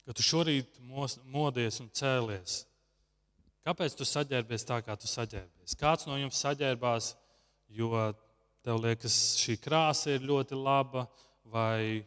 ka 0.07 0.15
tu 0.17 0.25
šorīt 0.27 0.81
modies 1.31 1.79
un 1.83 1.91
cēlies. 1.95 2.63
Kāpēc 3.63 3.95
tu 3.95 4.07
saģērbies 4.07 4.67
tā, 4.67 4.81
kā 4.83 4.97
tu 4.99 5.07
saģērbies? 5.07 5.77
Kāds 5.79 6.09
no 6.09 6.19
jums 6.19 6.41
saģērbās, 6.43 7.13
jo 7.71 7.93
tev 8.67 8.81
liekas, 8.83 9.19
šī 9.39 9.57
krāsa 9.63 10.17
ir 10.17 10.27
ļoti 10.27 10.59
laba, 10.59 11.07
vai 11.47 12.03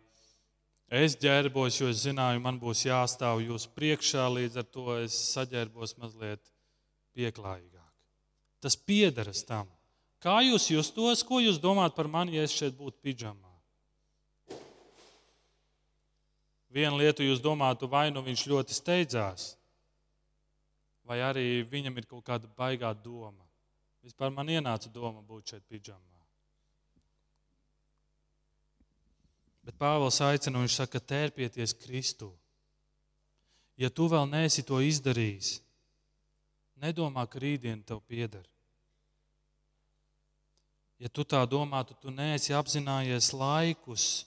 es 0.89 1.15
ģērbos, 1.19 1.79
jo 1.81 1.89
es 1.91 2.03
zināju, 2.05 2.41
man 2.43 2.59
būs 2.61 2.85
jāstāv 2.85 3.41
jūsu 3.45 3.71
priekšā, 3.77 4.27
līdz 4.37 4.61
ar 4.61 4.67
to 4.69 4.97
es 4.99 5.17
saģērbos 5.33 5.97
mazliet 6.01 6.41
pieklājīgāk. 7.15 7.91
Tas 8.61 8.75
piederas 8.75 9.43
tam. 9.45 9.69
Kā 10.21 10.39
jūs 10.41 10.71
justos, 10.71 11.21
ko 11.25 11.41
jūs 11.41 11.59
domājat 11.61 11.95
par 11.97 12.09
mani, 12.09 12.37
ja 12.37 12.45
es 12.45 12.53
šeit 12.55 12.73
būtu 12.77 12.97
pidžamā? 13.05 13.51
Vienu 16.75 16.97
lietu 16.99 17.23
jūs 17.23 17.39
domājat, 17.39 17.85
vai 17.87 18.09
nu 18.11 18.23
viņš 18.25 18.47
ļoti 18.51 18.75
steidzās, 18.75 19.53
vai 21.07 21.21
arī 21.23 21.61
viņam 21.69 22.01
ir 22.01 22.09
kaut 22.09 22.25
kāda 22.27 22.49
baigā 22.57 22.91
doma. 22.97 23.45
Vispār 24.03 24.33
man 24.33 24.49
ienāca 24.51 24.89
doma 24.91 25.21
būt 25.23 25.53
šeit 25.53 25.63
pidžamā. 25.69 26.14
Bet 29.65 29.77
Pāvils 29.81 30.21
aicina, 30.21 30.61
viņš 30.61 30.75
saka, 30.77 31.01
tērpieties 31.01 31.73
Kristū. 31.81 32.29
Ja 33.81 33.89
tu 33.89 34.05
vēl 34.07 34.27
neesi 34.29 34.63
to 34.63 34.77
izdarījis, 34.79 35.57
nedomā, 36.79 37.25
ka 37.27 37.41
rītdiena 37.41 37.81
tev 37.83 38.03
pieder. 38.07 38.45
Ja 41.01 41.09
tu 41.11 41.25
tā 41.27 41.41
domā, 41.49 41.81
tad 41.83 41.99
tu 41.99 42.13
neesi 42.13 42.53
apzinājies 42.55 43.33
laikus, 43.35 44.25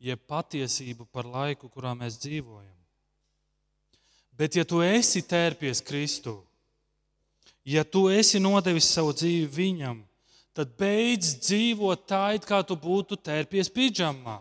jeb 0.00 0.22
patiesību 0.30 1.04
par 1.12 1.28
laiku, 1.28 1.68
kurā 1.68 1.92
mēs 1.98 2.16
dzīvojam. 2.22 2.76
Bet, 4.32 4.56
ja 4.56 4.64
tu 4.64 4.80
esi 4.80 5.20
tērpies 5.20 5.82
Kristū, 5.84 6.38
ja 7.68 7.84
tu 7.84 8.06
esi 8.08 8.40
nodevis 8.40 8.88
savu 8.88 9.12
dzīvi 9.12 9.50
viņam, 9.52 9.98
tad 10.56 10.72
beidz 10.80 11.34
dzīvot 11.44 12.06
tā, 12.08 12.22
it 12.38 12.46
kā 12.48 12.62
tu 12.64 12.78
būtu 12.80 13.18
tērpies 13.20 13.68
pidžamā. 13.68 14.38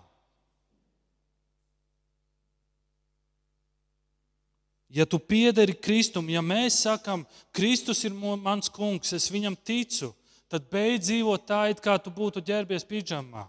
Ja 4.89 5.05
tu 5.05 5.19
piederi 5.21 5.75
Kristum, 5.77 6.31
ja 6.33 6.41
mēs 6.41 6.81
sakām, 6.87 7.21
Kristus 7.53 8.01
ir 8.07 8.13
mans 8.13 8.71
kungs, 8.73 9.13
es 9.13 9.29
viņam 9.29 9.53
ticu, 9.61 10.09
tad 10.49 10.65
beidz 10.71 11.05
dzīvot 11.11 11.45
tā, 11.45 11.67
it 11.69 11.81
kā 11.83 11.99
tu 12.01 12.09
būtu 12.09 12.41
ģērbies 12.41 12.87
pidžamā. 12.89 13.45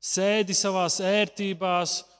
Sēdi 0.00 0.54
savā 0.56 0.86
ērtībā, 0.88 1.74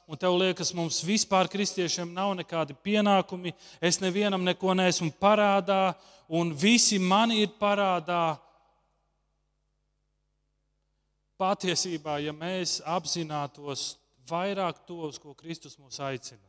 un 0.05 0.19
tev 0.21 0.35
liekas, 0.37 0.73
mums 0.75 0.99
vispār 1.07 1.49
kristiešiem 1.49 2.11
nav 2.13 2.35
nekādi 2.37 2.75
pienākumi, 2.83 3.55
es 3.81 3.97
nevienam 4.03 4.45
neko 4.45 4.75
neesmu 4.77 5.09
parādā, 5.17 5.95
un 6.29 6.51
visi 6.53 6.99
man 6.99 7.33
ir 7.33 7.55
parādā. 7.57 8.37
Patiesībā, 11.41 12.19
ja 12.21 12.33
mēs 12.33 12.79
apzinātos 12.85 13.95
vairāk 14.29 14.83
tos, 14.85 15.17
ko 15.21 15.33
Kristus 15.37 15.77
mūs 15.77 16.01
aicina, 16.01 16.46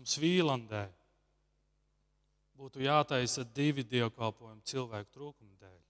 mums 0.00 0.16
Vīlandē 0.16 0.86
būtu 2.56 2.80
jātaisa 2.80 3.44
divi 3.44 3.84
dievkalpojumi 3.84 4.64
cilvēku 4.64 5.12
trūkuma 5.12 5.58
dēļ. 5.60 5.80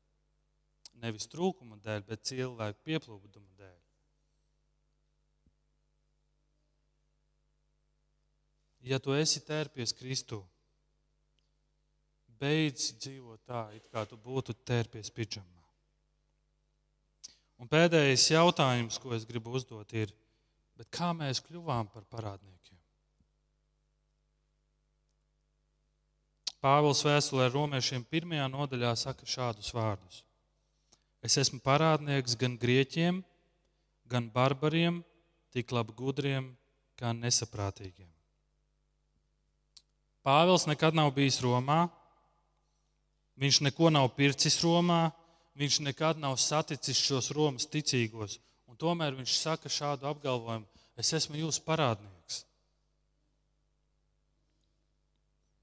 Nevis 1.05 1.29
trūkuma 1.31 1.79
dēļ, 1.85 2.03
bet 2.09 2.25
cilvēku 2.27 2.83
pieplūduma 2.89 3.55
dēļ. 3.61 3.77
Ja 8.91 8.99
tu 8.99 9.15
esi 9.15 9.45
tērpies 9.47 9.95
Kristū, 9.95 10.41
beidz 12.43 12.91
dzīvot 12.99 13.47
tā, 13.47 13.69
it 13.79 13.87
kā 13.93 14.03
tu 14.11 14.19
būtu 14.19 14.57
tērpies 14.67 15.13
pidžamā. 15.15 15.63
Un 17.63 17.71
pēdējais 17.71 18.31
jautājums, 18.33 18.99
ko 18.99 19.15
es 19.15 19.29
gribu 19.29 19.55
uzdot, 19.55 19.95
ir, 19.95 20.11
kā 20.91 21.13
mēs 21.15 21.45
kļuvām 21.45 21.93
par 21.93 22.09
parādniekiem? 22.11 22.80
Pāvils 26.61 27.01
vēstulē 27.07 27.47
romiešiem 27.55 28.03
pirmajā 28.05 28.47
nodaļā 28.53 28.93
saka 29.01 29.25
šādus 29.25 29.73
vārdus: 29.73 30.21
Es 31.25 31.39
esmu 31.41 31.61
parādnieks 31.65 32.37
gan 32.37 32.59
grieķiem, 32.61 33.23
gan 34.13 34.29
barbariem, 34.35 35.01
tik 35.53 35.73
labi 35.73 35.97
gudriem, 35.97 36.51
kā 37.01 37.15
nesaprātīgiem. 37.17 38.11
Pāvils 40.21 40.69
nekad 40.69 40.93
nav 40.93 41.15
bijis 41.17 41.41
Romā, 41.41 41.87
viņš 43.41 43.63
neko 43.65 43.89
nav 43.89 44.11
pircis 44.19 44.61
Romā, 44.61 45.07
viņš 45.57 45.81
nekad 45.89 46.21
nav 46.21 46.37
saticis 46.37 47.01
šos 47.01 47.33
Romas 47.33 47.65
ticīgos, 47.73 48.37
un 48.69 48.77
tomēr 48.77 49.17
viņš 49.17 49.41
saka 49.41 49.73
šādu 49.73 50.13
apgalvojumu: 50.13 50.69
Es 51.01 51.15
esmu 51.17 51.41
jūsu 51.41 51.65
parādnieks. 51.65 52.20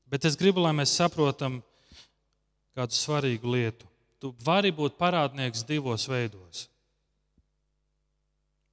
Bet 0.08 0.26
es 0.26 0.38
gribu, 0.39 0.62
lai 0.64 0.72
mēs 0.76 0.95
saprotam 0.95 1.60
kādu 2.78 2.95
svarīgu 2.95 3.51
lietu. 3.51 3.88
Tu 4.22 4.32
vari 4.45 4.72
būt 4.74 4.95
parādnieks 4.97 5.66
divos 5.68 6.08
veidos. 6.10 6.68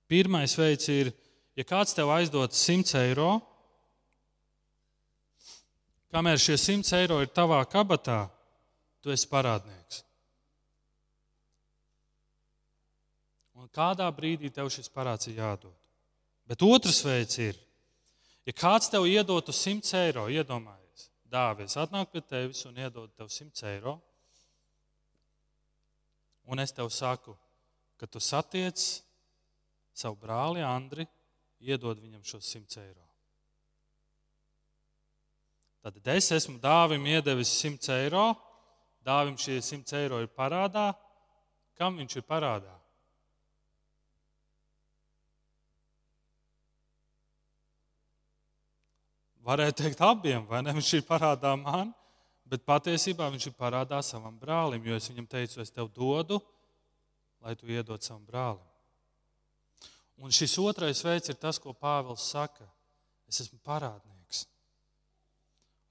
Pirmais 0.08 0.54
veids 0.56 0.88
ir, 0.92 1.10
ja 1.56 1.64
kāds 1.66 1.96
tev 1.96 2.12
aizdod 2.14 2.54
100 2.54 2.94
eiro, 3.02 3.32
kamēr 6.14 6.40
šie 6.40 6.56
100 6.60 6.94
eiro 7.00 7.18
ir 7.24 7.32
tavā 7.34 7.58
kabatā, 7.68 8.26
tu 9.02 9.12
esi 9.12 9.28
parādnieks. 9.28 10.04
Un 13.58 13.66
kādā 13.74 14.06
brīdī 14.14 14.52
tev 14.54 14.70
šis 14.72 14.92
parāds 14.92 15.28
ir 15.28 15.40
jādod. 15.40 15.74
Bet 16.46 16.62
otrs 16.62 17.02
veids 17.04 17.40
ir, 17.40 17.58
ja 18.46 18.52
kāds 18.54 18.92
tev 18.92 19.08
iedotu 19.08 19.52
100 19.56 19.96
eiro, 20.04 20.28
iedomājies 20.30 20.83
dāvis 21.34 21.74
atnāk 21.80 22.12
pie 22.12 22.22
tevis 22.22 22.62
un 22.68 22.78
iedod 22.78 23.10
tev 23.18 23.30
100 23.32 23.66
eiro, 23.72 23.98
un 26.46 26.62
es 26.62 26.72
tev 26.72 26.90
saku, 26.94 27.34
ka 27.98 28.06
tu 28.06 28.22
satiec 28.22 28.78
savu 29.94 30.18
brāli 30.20 30.62
Andri, 30.62 31.06
iedod 31.64 31.98
viņam 31.98 32.22
šos 32.26 32.52
100 32.54 32.82
eiro. 32.82 33.02
Tad 35.84 35.98
es 36.14 36.30
esmu 36.32 36.56
dāvim 36.62 37.04
iedevis 37.12 37.50
100 37.60 37.92
eiro, 37.98 38.28
dāvim 39.04 39.36
šie 39.40 39.58
100 39.60 39.98
eiro 40.00 40.22
ir 40.24 40.30
parādā. 40.32 40.92
Kam 41.76 41.98
viņš 41.98 42.20
ir 42.20 42.24
parādā? 42.28 42.72
Varētu 49.44 49.82
teikt, 49.82 50.00
abiem, 50.00 50.46
vai 50.48 50.62
ne? 50.64 50.72
Viņš 50.72 50.90
ir 50.96 51.02
parādā 51.04 51.52
man, 51.60 51.90
bet 52.48 52.64
patiesībā 52.64 53.26
viņš 53.28 53.50
ir 53.50 53.56
parādā 53.58 53.98
savam 54.00 54.38
brālim, 54.40 54.80
jo 54.88 54.96
es 54.96 55.10
viņam 55.10 55.26
teicu, 55.28 55.60
es 55.60 55.72
tev 55.74 55.90
dodu, 55.92 56.38
lai 57.44 57.52
tu 57.58 57.68
iedod 57.68 58.00
savam 58.00 58.24
brālim. 58.24 58.64
Un 60.16 60.32
šis 60.32 60.56
otrais 60.62 61.04
veids 61.04 61.28
ir 61.28 61.36
tas, 61.36 61.58
ko 61.60 61.74
Pāvils 61.76 62.24
saka. 62.30 62.64
Es 63.28 63.42
esmu 63.42 63.58
parādnieks. 63.66 64.46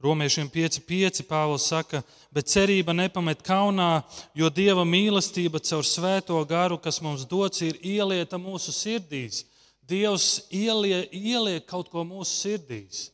Romiešiem 0.01 0.49
5,5 0.49 1.21
Pāvils 1.29 1.69
saka, 1.69 2.01
bet 2.33 2.49
cerība 2.49 2.95
nepamet 2.95 3.45
kaunā, 3.45 4.01
jo 4.33 4.49
Dieva 4.49 4.81
mīlestība 4.87 5.61
caur 5.61 5.85
svēto 5.85 6.41
garu, 6.49 6.81
kas 6.81 7.03
mums 7.05 7.27
dots, 7.29 7.61
ir 7.61 7.77
ielieta 7.85 8.41
mūsu 8.41 8.73
sirdīs. 8.73 9.45
Dievs 9.85 10.47
ielie, 10.49 11.03
ieliek 11.13 11.67
kaut 11.69 11.93
ko 11.93 12.01
mūsu 12.07 12.33
sirdīs. 12.33 13.12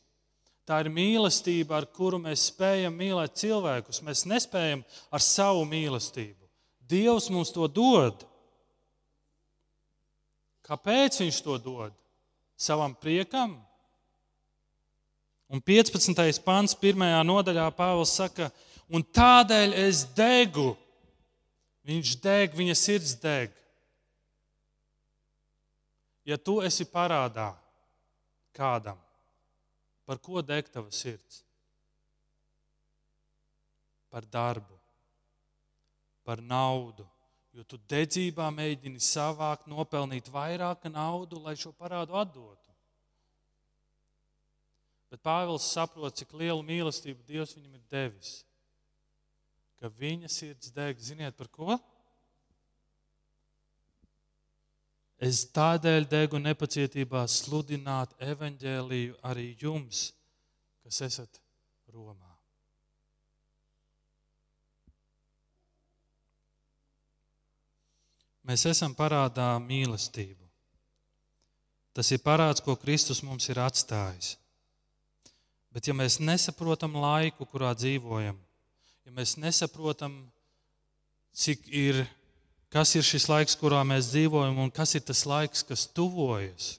Tā 0.70 0.84
ir 0.84 0.90
mīlestība, 0.94 1.80
ar 1.80 1.86
kuru 1.90 2.20
mēs 2.22 2.44
spējam 2.52 2.94
mīlēt 2.94 3.40
cilvēkus. 3.40 4.04
Mēs 4.06 4.22
nespējam 4.30 4.84
ar 5.10 5.24
savu 5.24 5.64
mīlestību. 5.66 6.46
Dievs 6.86 7.26
mums 7.34 7.50
to 7.50 7.66
dod. 7.66 8.22
Kāpēc 10.70 11.18
Viņš 11.24 11.40
to 11.42 11.56
dod? 11.58 11.96
Savam 12.54 12.94
priekam. 12.94 13.56
Un 15.50 15.58
15. 15.58 16.38
pāns, 16.46 16.76
pirmajā 16.78 17.24
nodaļā 17.26 17.66
Pāvils 17.74 18.14
saka, 18.14 18.52
un 18.86 19.02
tādēļ 19.02 19.74
es 19.88 20.04
degu. 20.14 20.76
Viņš 21.90 22.14
deg, 22.22 22.54
viņa 22.54 22.76
sirds 22.78 23.16
deg. 23.18 23.50
Ja 26.22 26.38
tu 26.38 26.60
esi 26.62 26.86
parādā 26.86 27.50
kādam, 28.54 29.00
Par 30.10 30.18
ko 30.18 30.40
deg 30.42 30.66
tava 30.74 30.90
sirds? 30.90 31.44
Par 34.10 34.24
darbu, 34.26 34.74
par 36.26 36.40
naudu. 36.42 37.04
Jo 37.54 37.62
tu 37.62 37.78
dedzībā 37.90 38.48
mēģini 38.50 38.98
savākt, 38.98 39.68
nopelnīt 39.70 40.26
vairāk 40.34 40.88
naudu, 40.90 41.38
lai 41.44 41.54
šo 41.54 41.70
parādu 41.78 42.18
atdotu. 42.18 42.74
Bet 45.14 45.22
Pāvils 45.22 45.70
saprot, 45.70 46.18
cik 46.18 46.34
lielu 46.42 46.66
mīlestību 46.66 47.22
Dievs 47.30 47.54
viņam 47.54 47.78
ir 47.78 47.86
devis. 47.94 48.34
Ka 49.78 49.94
viņa 49.94 50.30
sirds 50.30 50.74
deg, 50.74 50.98
ziniet 50.98 51.38
par 51.38 51.54
ko? 51.54 51.78
Es 55.20 55.42
tādēļ 55.52 56.06
degu 56.08 56.40
nepacietībā 56.40 57.26
sludināt 57.28 58.14
evaņģēliju 58.24 59.18
arī 59.28 59.50
jums, 59.60 60.14
kas 60.80 61.02
esat 61.04 61.40
Romā. 61.92 62.30
Mēs 68.48 68.64
esam 68.66 68.96
parādā 68.96 69.52
mīlestību. 69.62 70.40
Tas 71.92 72.08
ir 72.14 72.22
parāds, 72.24 72.62
ko 72.64 72.72
Kristus 72.80 73.20
mums 73.22 73.50
ir 73.52 73.60
atstājis. 73.60 74.38
Bet, 75.70 75.86
ja 75.86 75.94
mēs 75.94 76.16
nesaprotam 76.18 76.96
laiku, 76.98 77.46
kurā 77.46 77.70
dzīvojam, 77.76 78.38
ja 79.06 79.12
mēs 79.14 79.36
nesaprotam, 79.38 80.16
cik 81.36 81.68
ir, 81.68 82.00
kas 82.70 82.94
ir 82.94 83.04
šis 83.06 83.26
laiks, 83.30 83.56
kurā 83.58 83.82
mēs 83.86 84.12
dzīvojam, 84.12 84.58
un 84.62 84.70
kas 84.70 84.94
ir 84.94 85.02
tas 85.06 85.24
laiks, 85.26 85.64
kas 85.66 85.88
tuvojas, 85.90 86.76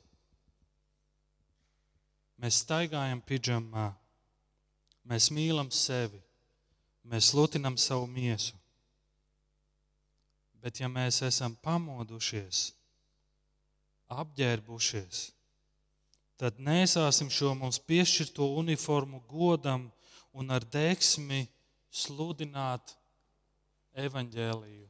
mēs 2.39 2.61
staigājam 2.63 3.19
pidžamā, 3.27 3.91
mēs 5.05 5.29
mīlam 5.35 5.71
sevi, 5.75 6.21
mēs 7.03 7.33
lutinam 7.35 7.77
savu 7.77 8.07
miesu. 8.07 8.55
Bet, 10.61 10.77
ja 10.79 10.87
mēs 10.87 11.23
esam 11.25 11.55
pamodušies, 11.65 12.69
apģērbušies, 14.13 15.21
tad 16.37 16.59
nesāsim 16.61 17.31
šo 17.33 17.55
mums 17.57 17.81
piešķirto 17.81 18.45
uniformu 18.61 19.23
godam 19.29 19.89
un 20.37 20.53
ar 20.53 20.63
deksmi 20.63 21.47
sludināt 21.91 22.93
evaņģēliju 23.97 24.80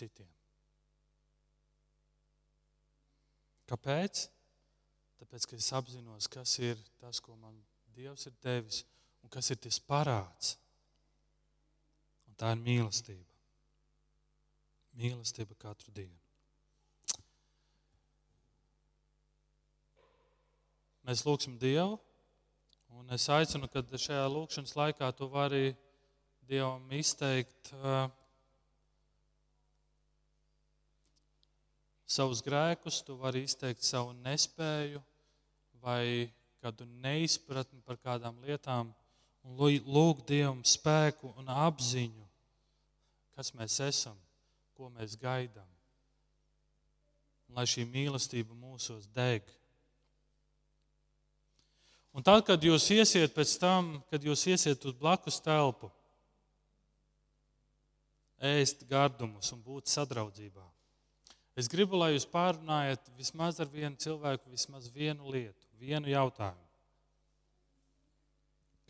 citiem. 0.00 0.28
Kāpēc? 3.70 4.26
Tāpēc, 5.20 5.46
ka 5.46 5.58
es 5.60 5.68
apzinos, 5.76 6.26
kas 6.32 6.56
ir 6.58 6.78
tas, 6.98 7.20
ko 7.22 7.36
man 7.38 7.58
Dievs 7.94 8.24
ir 8.26 8.34
devis, 8.40 8.84
un 9.20 9.30
kas 9.32 9.50
ir 9.52 9.58
tas 9.60 9.76
parāds. 9.82 10.54
Un 12.30 12.38
tā 12.40 12.54
ir 12.54 12.62
mīlestība. 12.64 13.26
Mīlestība 14.96 15.58
katru 15.60 15.92
dienu. 15.94 16.16
Mēs 21.06 21.24
lūgsim 21.26 21.58
Dievu, 21.60 21.98
un 22.98 23.12
es 23.14 23.28
aicinu, 23.32 23.68
ka 23.70 23.82
šajā 23.82 24.26
lūkšanas 24.30 24.76
laikā 24.78 25.12
tu 25.18 25.28
vari 25.30 25.74
Dievam 26.50 26.90
izteikt 26.96 27.70
uh, 27.78 28.08
savus 32.10 32.42
grēkus, 32.42 33.02
tu 33.06 33.16
vari 33.20 33.44
izteikt 33.46 33.86
savu 33.86 34.14
nespēju 34.24 35.02
vai 35.80 36.30
kādu 36.60 36.84
neizpratni 37.00 37.80
par 37.86 38.00
kādām 38.02 38.40
lietām, 38.44 38.90
un 39.46 39.56
lūgt 39.86 40.26
Dievam 40.28 40.60
spēku 40.66 41.32
un 41.40 41.48
apziņu, 41.48 42.26
kas 43.36 43.54
mēs 43.56 43.78
esam, 43.86 44.18
ko 44.76 44.90
mēs 44.92 45.16
gaidām. 45.20 45.68
Lai 47.56 47.64
šī 47.66 47.86
mīlestība 47.88 48.54
mūsos 48.54 49.08
deg. 49.14 49.46
Un 52.14 52.26
tad, 52.26 52.42
kad 52.46 52.62
jūs 52.62 52.88
iesiet 52.92 53.32
pēc 53.34 53.54
tam, 53.62 53.94
kad 54.10 54.22
jūs 54.26 54.44
iesiet 54.50 54.84
uz 54.86 54.94
blakus 54.98 55.38
telpu, 55.42 55.90
ēst 58.40 58.82
gardumus 58.90 59.52
un 59.54 59.62
būt 59.62 59.90
sadraudzībā, 59.92 60.64
es 61.58 61.68
gribu, 61.70 61.98
lai 61.98 62.12
jūs 62.14 62.26
pārunājat 62.30 63.10
vismaz 63.18 63.60
ar 63.62 63.70
vienu 63.72 63.96
cilvēku, 64.00 64.50
vismaz 64.52 64.90
vienu 64.94 65.30
lietu, 65.32 65.66
vienu 65.80 66.10
jautājumu. 66.12 66.68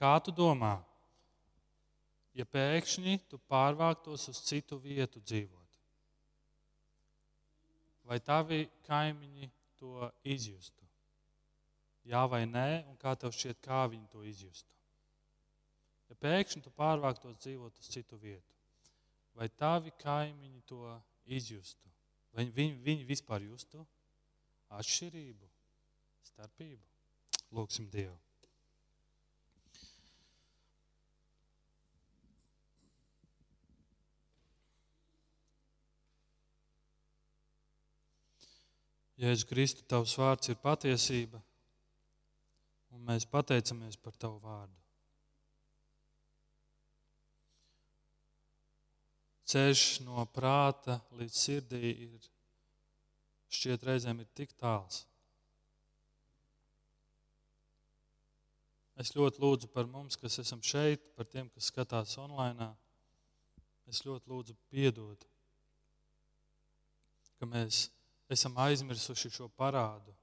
Kā 0.01 0.17
tu 0.25 0.33
domā, 0.33 0.79
ja 2.35 2.47
pēkšņi 2.49 3.19
tu 3.29 3.41
pārvāktos 3.51 4.29
uz 4.33 4.43
citu 4.49 4.81
vietu 4.81 5.21
dzīvot? 5.21 5.59
Vai 8.09 8.19
tavi 8.25 8.65
kaimiņi 8.89 9.51
to 9.79 10.09
izjustu? 10.25 10.81
jā 12.11 12.23
vai 12.27 12.45
nē, 12.49 12.85
un 12.91 12.99
kā 13.01 13.15
tev 13.19 13.35
šķiet, 13.35 13.61
kā 13.65 13.85
viņi 13.91 14.09
to 14.13 14.25
izjustu. 14.27 14.75
Ja 16.11 16.17
pēkšņi 16.19 16.65
tu 16.65 16.73
pārvāktos 16.75 17.39
dzīvot 17.39 17.79
uz 17.79 17.91
citu 17.93 18.19
vietu, 18.19 18.57
vai 19.39 19.49
tavi 19.49 19.93
kaimiņi 20.03 20.65
to 20.67 20.97
izjustu? 21.27 21.90
Vai 22.37 22.47
viņi, 22.47 22.79
viņi 22.87 23.07
vispār 23.09 23.43
justu 23.49 23.85
atšķirību, 24.79 25.49
starpību? 26.31 26.83
Lūksim 27.57 27.89
Dievu. 27.91 28.19
Jēzus 39.21 39.45
Kristu, 39.45 39.85
tavs 39.85 40.15
vārds 40.17 40.49
ir 40.49 40.57
patiesība 40.63 41.43
un 42.97 43.03
mēs 43.11 43.27
pateicamies 43.29 43.99
par 44.01 44.17
Tavu 44.17 44.41
vārdu. 44.41 44.80
Ceļš 49.51 49.85
no 50.07 50.23
prāta 50.31 51.01
līdz 51.19 51.35
sirdī 51.35 51.89
ir 52.07 52.27
šķiet 53.51 53.87
reizēm 53.89 54.21
ir 54.23 54.29
tik 54.39 54.53
tāls. 54.55 55.01
Es 59.01 59.11
ļoti 59.17 59.41
lūdzu 59.43 59.71
par 59.73 59.89
mums, 59.91 60.19
kas 60.21 60.39
esam 60.43 60.61
šeit, 60.63 61.03
par 61.17 61.27
tiem, 61.27 61.49
kas 61.55 61.71
skatās 61.73 62.15
online. 62.21 62.69
Es 63.91 64.05
ļoti 64.07 64.31
lūdzu 64.31 64.55
piedot, 64.71 65.25
ka 67.41 67.49
mēs 67.49 67.89
esam 68.31 68.55
aizmirsuši 68.61 69.33
šo 69.35 69.49
parādu. 69.59 70.15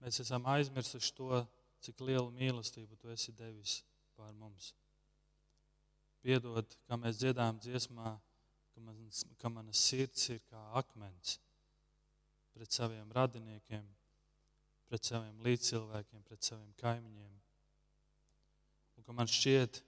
Mēs 0.00 0.22
esam 0.24 0.46
aizmirsuši 0.48 1.12
to, 1.18 1.44
cik 1.84 2.00
lielu 2.06 2.30
mīlestību 2.32 2.96
tu 2.96 3.12
esi 3.12 3.34
devis 3.36 3.80
pār 4.20 4.32
mums. 4.36 4.72
Piedod, 6.20 6.68
kā 6.84 6.98
mēs 7.00 7.16
dziedājam 7.22 7.60
dziesmā, 7.64 8.12
ka, 8.74 8.82
man, 8.84 8.98
ka 9.40 9.52
mana 9.52 9.72
sirds 9.72 10.28
ir 10.34 10.42
kā 10.50 10.60
akmens 10.80 11.38
pret 12.52 12.76
saviem 12.76 13.08
radiniekiem, 13.16 13.86
pret 14.90 15.06
saviem 15.08 15.38
līdzcilvēkiem, 15.46 16.24
pret 16.28 16.44
saviem 16.44 16.74
kaimiņiem. 16.82 17.38
Un 18.98 19.06
ka 19.06 19.16
man 19.16 19.30
šķiet, 19.30 19.80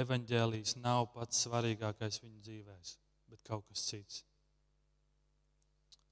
evaņģēlijas 0.00 0.74
nav 0.82 1.06
pats 1.14 1.44
svarīgākais 1.46 2.18
viņu 2.24 2.42
dzīvēs, 2.48 2.96
bet 3.30 3.46
kaut 3.46 3.68
kas 3.70 3.86
cits. 3.86 4.24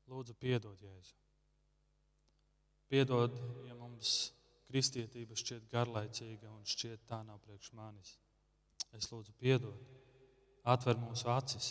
Lūdzu, 0.06 0.36
piedod 0.38 0.78
Jēzu. 0.78 1.16
Piedod, 2.86 3.34
ja 3.66 3.74
mums 3.74 4.35
kristietība 4.76 5.32
šķiet 5.32 5.70
garlaicīga 5.72 6.50
un 6.52 6.64
šķiet 6.68 7.06
tā 7.08 7.22
nav 7.24 7.40
priekš 7.46 7.72
manis. 7.72 8.18
Es 8.92 9.08
lūdzu, 9.08 9.32
piedod, 9.40 9.76
atver 10.68 10.98
mūsu 11.00 11.30
acis. 11.32 11.70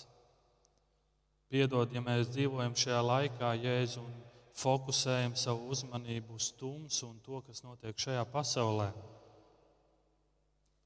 Piedod, 1.54 1.94
ja 1.94 2.02
mēs 2.02 2.32
dzīvojam 2.34 2.74
šajā 2.74 3.04
laikā, 3.06 3.52
Jēzu, 3.62 4.02
un 4.02 4.16
fokusējam 4.58 5.38
savu 5.38 5.70
uzmanību 5.76 6.40
uz 6.40 6.50
tumsu 6.58 7.12
un 7.12 7.22
to, 7.22 7.44
kas 7.46 7.62
notiek 7.62 7.94
šajā 8.02 8.26
pasaulē, 8.34 8.90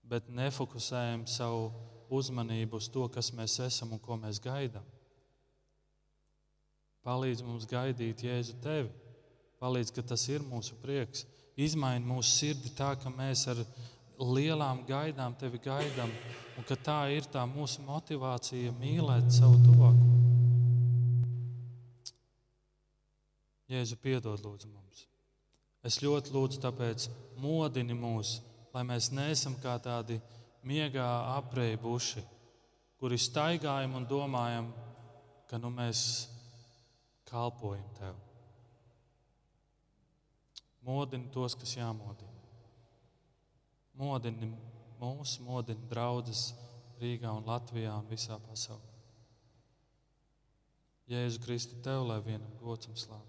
bet 0.03 0.27
nefokusējam 0.27 1.23
savu 1.29 1.69
uzmanību 2.11 2.81
uz 2.81 2.91
to, 2.91 3.07
kas 3.13 3.31
mēs 3.37 3.61
esam 3.63 3.95
un 3.95 4.03
ko 4.03 4.19
mēs 4.19 4.43
gaidām. 4.43 4.83
Palīdz 7.07 7.45
mums 7.47 7.69
gaidīt 7.69 8.27
Jēzu 8.27 8.59
tevi 8.59 8.91
Palīdz, 9.59 9.91
ka 9.91 10.03
tas 10.13 10.23
ir 10.31 10.43
mūsu 10.47 10.77
prieks. 10.79 11.25
Izmaini 11.59 12.07
mūsu 12.07 12.29
sirdi 12.31 12.71
tā, 12.75 12.93
ka 12.95 13.11
mēs 13.11 13.43
ar 13.51 13.59
lielām 14.19 14.85
gaidām 14.87 15.35
tevi 15.39 15.59
gaidām, 15.63 16.11
un 16.55 16.67
ka 16.67 16.77
tā 16.79 16.99
ir 17.11 17.27
tā 17.31 17.43
mūsu 17.47 17.83
motivācija 17.87 18.71
mīlēt 18.79 19.31
savu 19.35 19.59
tuvāko. 19.65 20.07
Jēzu, 23.69 23.99
piedod 24.01 24.39
lūdzu 24.41 24.71
mums. 24.71 25.03
Es 25.85 25.99
ļoti 26.03 26.33
lūdzu, 26.33 26.61
tāpēc 26.63 27.09
modini 27.39 27.95
mūs, 27.95 28.39
lai 28.73 28.85
mēs 28.87 29.11
neesam 29.15 29.55
kā 29.61 29.75
tādi 29.83 30.17
miegā 30.67 31.07
apreibuši, 31.37 32.23
kuri 32.99 33.19
staigājam 33.19 33.99
un 33.99 34.07
domājam, 34.09 34.71
ka 35.51 35.59
nu, 35.61 35.71
mēs 35.75 36.01
kalpojam 37.29 37.85
tev. 37.99 38.28
Modini 40.85 41.29
tos, 41.33 41.55
kas 41.59 41.75
jāmodina. 41.75 42.35
Modini 43.99 44.53
mūs, 44.99 45.39
modini 45.43 45.89
draugus 45.91 46.49
Rīgā 46.99 47.31
un 47.35 47.47
Latvijā 47.47 47.95
un 47.99 48.07
visā 48.11 48.39
pasaulē. 48.43 48.95
Jēzu 51.09 51.41
Kristu, 51.41 51.79
tev 51.83 52.05
lai 52.07 52.19
vienam 52.21 52.53
gods 52.61 52.89
un 52.91 52.97
slāpes. 52.99 53.28